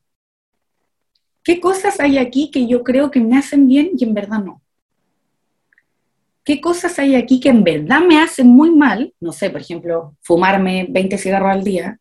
[1.42, 4.62] ¿Qué cosas hay aquí que yo creo que me hacen bien y en verdad no?
[6.46, 9.12] ¿qué cosas hay aquí que en verdad me hacen muy mal?
[9.20, 11.98] No sé, por ejemplo, fumarme 20 cigarros al día,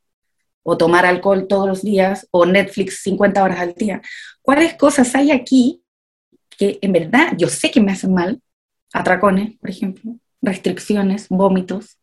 [0.68, 4.02] o tomar alcohol todos los días, o Netflix 50 horas al día.
[4.42, 5.84] ¿Cuáles cosas hay aquí
[6.58, 8.42] que en verdad yo sé que me hacen mal?
[8.92, 12.00] Atracones, por ejemplo, restricciones, vómitos,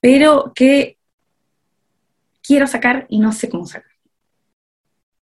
[0.00, 0.98] pero que
[2.42, 3.92] quiero sacar y no sé cómo sacar.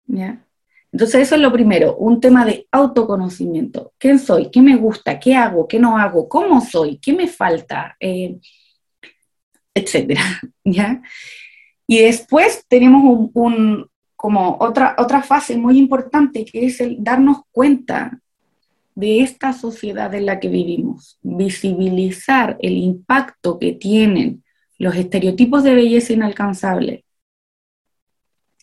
[0.06, 0.44] ¿Ya?
[0.92, 3.94] Entonces eso es lo primero, un tema de autoconocimiento.
[3.96, 4.50] ¿Quién soy?
[4.50, 5.18] ¿Qué me gusta?
[5.18, 5.66] ¿Qué hago?
[5.66, 6.28] ¿Qué no hago?
[6.28, 6.98] ¿Cómo soy?
[6.98, 7.96] ¿Qué me falta?
[7.98, 8.38] Eh,
[9.74, 10.22] etcétera.
[10.64, 11.00] ¿ya?
[11.86, 18.20] Y después tenemos un, como otra, otra fase muy importante que es el darnos cuenta
[18.94, 24.42] de esta sociedad en la que vivimos, visibilizar el impacto que tienen
[24.78, 27.04] los estereotipos de belleza inalcanzable,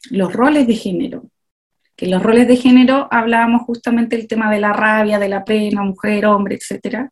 [0.09, 1.29] los roles de género,
[1.95, 5.83] que los roles de género hablábamos justamente del tema de la rabia, de la pena,
[5.83, 7.09] mujer, hombre, etc.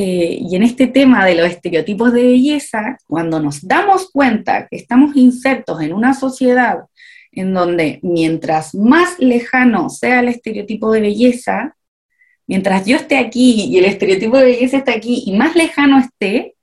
[0.00, 4.76] Eh, y en este tema de los estereotipos de belleza, cuando nos damos cuenta que
[4.76, 6.84] estamos insertos en una sociedad
[7.32, 11.76] en donde mientras más lejano sea el estereotipo de belleza,
[12.46, 16.54] mientras yo esté aquí y el estereotipo de belleza está aquí y más lejano esté,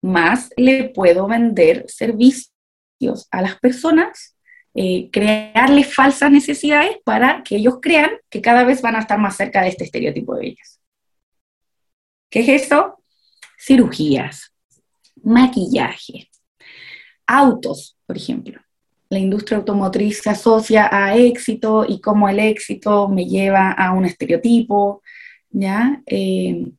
[0.00, 4.36] más le puedo vender servicios a las personas
[4.74, 9.36] eh, crearles falsas necesidades para que ellos crean que cada vez van a estar más
[9.36, 10.79] cerca de este estereotipo de ellas.
[12.30, 13.02] ¿Qué es eso?
[13.58, 14.52] Cirugías,
[15.22, 16.30] maquillaje,
[17.26, 18.60] autos, por ejemplo.
[19.08, 24.04] La industria automotriz se asocia a éxito y cómo el éxito me lleva a un
[24.04, 25.02] estereotipo,
[25.50, 26.00] ¿ya?
[26.06, 26.70] Eh,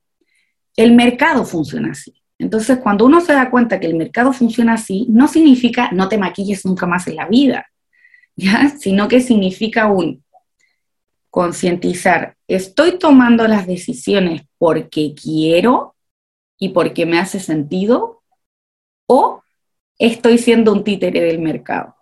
[0.77, 2.23] el mercado funciona así.
[2.39, 6.17] Entonces, cuando uno se da cuenta que el mercado funciona así, no significa no te
[6.17, 7.67] maquilles nunca más en la vida,
[8.37, 8.69] ¿ya?
[8.79, 10.23] Sino que significa un
[11.29, 15.95] concientizar, estoy tomando las decisiones porque quiero
[16.57, 18.21] y porque me hace sentido,
[19.07, 19.41] o
[19.97, 21.95] estoy siendo un títere del mercado.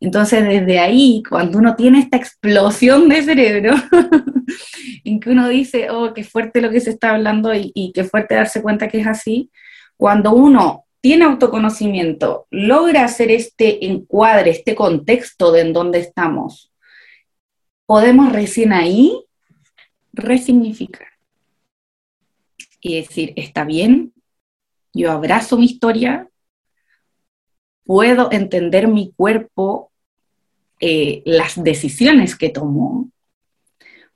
[0.00, 3.74] Entonces, desde ahí, cuando uno tiene esta explosión de cerebro,
[5.04, 8.34] en que uno dice, oh, qué fuerte lo que se está hablando y, qué fuerte
[8.34, 9.50] darse cuenta que es así,
[9.96, 16.72] cuando uno tiene autoconocimiento, logra hacer este encuadre, este contexto de en donde estamos,
[17.84, 19.26] podemos recién ahí
[20.20, 21.08] resignificar
[22.80, 24.12] y decir, está bien,
[24.92, 26.28] yo abrazo mi historia,
[27.84, 29.92] puedo entender mi cuerpo,
[30.80, 33.10] eh, las decisiones que tomó,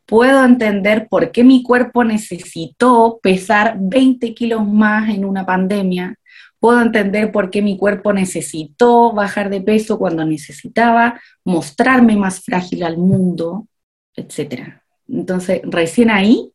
[0.06, 6.16] puedo entender por qué mi cuerpo necesitó pesar 20 kilos más en una pandemia,
[6.58, 12.84] puedo entender por qué mi cuerpo necesitó bajar de peso cuando necesitaba mostrarme más frágil
[12.84, 13.66] al mundo,
[14.14, 14.83] etc.
[15.08, 16.52] Entonces, recién ahí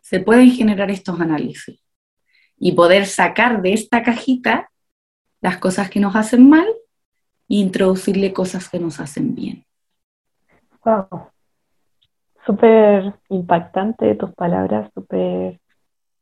[0.00, 1.80] se pueden generar estos análisis
[2.58, 4.70] y poder sacar de esta cajita
[5.40, 6.66] las cosas que nos hacen mal
[7.48, 9.64] e introducirle cosas que nos hacen bien.
[10.84, 11.28] Wow.
[12.46, 15.60] Súper impactante tus palabras, súper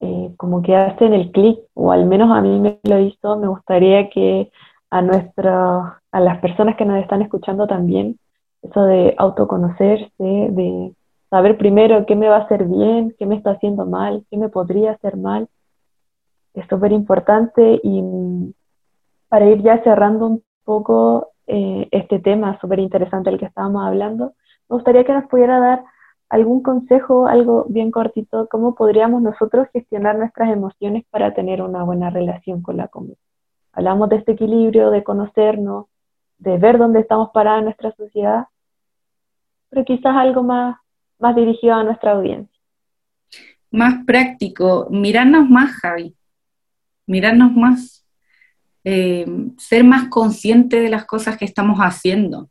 [0.00, 3.36] eh, como que hacen el clic, o al menos a mí me lo hizo.
[3.38, 4.50] Me gustaría que
[4.90, 8.18] a, nuestro, a las personas que nos están escuchando también,
[8.62, 10.92] eso de autoconocerse, de
[11.30, 14.48] saber primero qué me va a hacer bien, qué me está haciendo mal, qué me
[14.48, 15.48] podría hacer mal,
[16.54, 18.02] es súper importante y
[19.28, 24.34] para ir ya cerrando un poco eh, este tema súper interesante del que estábamos hablando,
[24.68, 25.84] me gustaría que nos pudiera dar
[26.28, 32.10] algún consejo, algo bien cortito, cómo podríamos nosotros gestionar nuestras emociones para tener una buena
[32.10, 33.16] relación con la comida.
[33.72, 35.86] Hablamos de este equilibrio, de conocernos,
[36.38, 38.46] de ver dónde estamos parados en nuestra sociedad,
[39.68, 40.76] pero quizás algo más,
[41.20, 42.60] más dirigido a nuestra audiencia.
[43.70, 46.14] Más práctico, mirarnos más, Javi
[47.10, 48.06] mirarnos más,
[48.84, 49.26] eh,
[49.58, 52.48] ser más consciente de las cosas que estamos haciendo,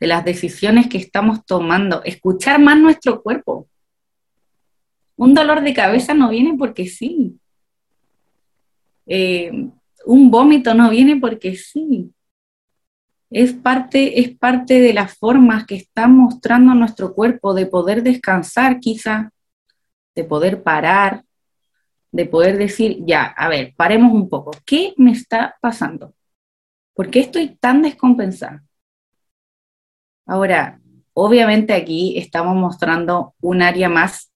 [0.00, 3.68] de las decisiones que estamos tomando, escuchar más nuestro cuerpo.
[5.16, 7.38] Un dolor de cabeza no viene porque sí.
[9.06, 9.68] Eh,
[10.06, 12.10] un vómito no viene porque sí.
[13.30, 18.80] Es parte, es parte de las formas que está mostrando nuestro cuerpo de poder descansar
[18.80, 19.32] quizá,
[20.14, 21.24] de poder parar,
[22.12, 26.12] de poder decir, ya, a ver, paremos un poco, ¿qué me está pasando?
[26.94, 28.64] ¿Por qué estoy tan descompensada?
[30.26, 30.80] Ahora,
[31.12, 34.32] obviamente aquí estamos mostrando un área más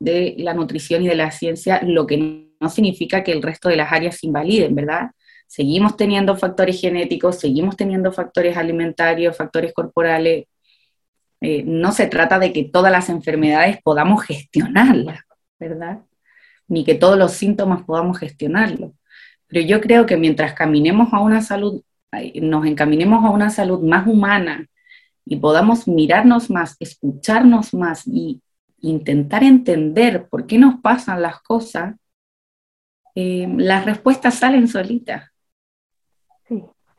[0.00, 3.76] de la nutrición y de la ciencia, lo que no significa que el resto de
[3.76, 5.10] las áreas se invaliden, ¿verdad?
[5.54, 10.46] Seguimos teniendo factores genéticos, seguimos teniendo factores alimentarios, factores corporales.
[11.40, 15.20] Eh, no se trata de que todas las enfermedades podamos gestionarlas,
[15.60, 16.00] ¿verdad?
[16.68, 18.94] ni que todos los síntomas podamos gestionarlo.
[19.46, 21.82] Pero yo creo que mientras caminemos a una salud,
[22.40, 24.66] nos encaminemos a una salud más humana
[25.24, 28.42] y podamos mirarnos más, escucharnos más y
[28.80, 31.94] intentar entender por qué nos pasan las cosas,
[33.14, 35.33] eh, las respuestas salen solitas.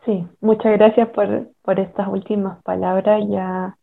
[0.05, 3.23] Sí, muchas gracias por, por estas últimas palabras.
[3.27, 3.77] Ya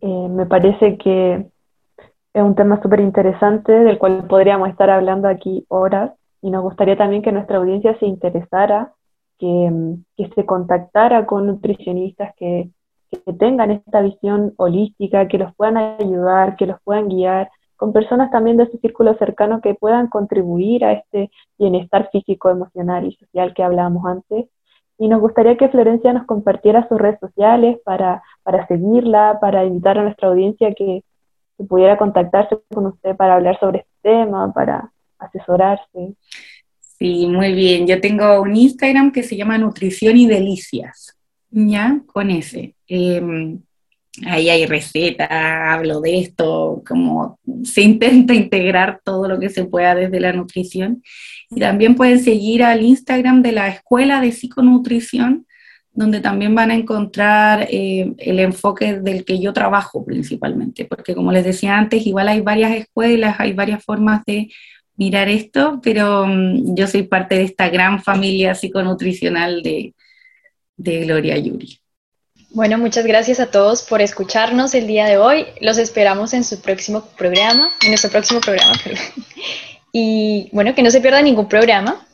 [0.00, 1.50] eh, me parece que
[2.32, 6.96] es un tema súper interesante del cual podríamos estar hablando aquí horas y nos gustaría
[6.96, 8.92] también que nuestra audiencia se interesara,
[9.38, 12.70] que, que se contactara con nutricionistas que,
[13.10, 18.30] que, tengan esta visión holística, que los puedan ayudar, que los puedan guiar, con personas
[18.30, 23.54] también de su círculo cercano que puedan contribuir a este bienestar físico, emocional y social
[23.54, 24.46] que hablábamos antes.
[24.98, 29.98] Y nos gustaría que Florencia nos compartiera sus redes sociales para, para seguirla, para invitar
[29.98, 31.04] a nuestra audiencia que,
[31.56, 36.14] que pudiera contactarse con usted para hablar sobre este tema, para asesorarse.
[36.98, 37.86] Sí, muy bien.
[37.86, 41.16] Yo tengo un Instagram que se llama Nutrición y Delicias,
[41.50, 42.00] ¿ya?
[42.06, 42.74] Con ese.
[42.88, 43.60] Em,
[44.26, 49.94] ahí hay recetas, hablo de esto, como se intenta integrar todo lo que se pueda
[49.94, 51.02] desde la nutrición.
[51.50, 55.46] Y también pueden seguir al Instagram de la Escuela de Psiconutrición,
[55.92, 61.32] donde también van a encontrar eh, el enfoque del que yo trabajo principalmente, porque como
[61.32, 64.48] les decía antes, igual hay varias escuelas, hay varias formas de
[64.96, 69.94] mirar esto, pero mm, yo soy parte de esta gran familia psiconutricional de,
[70.76, 71.80] de Gloria Yuri.
[72.50, 75.46] Bueno, muchas gracias a todos por escucharnos el día de hoy.
[75.60, 78.72] Los esperamos en su próximo programa, en nuestro próximo programa.
[80.00, 82.06] Y bueno, que no se pierda ningún programa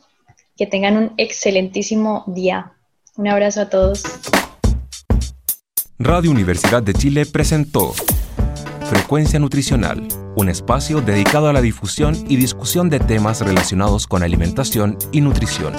[0.57, 2.72] Que tengan un excelentísimo día.
[3.16, 4.03] Un abrazo a todos.
[5.99, 7.93] Radio Universidad de Chile presentó
[8.89, 14.97] Frecuencia Nutricional, un espacio dedicado a la difusión y discusión de temas relacionados con alimentación
[15.12, 15.74] y nutrición.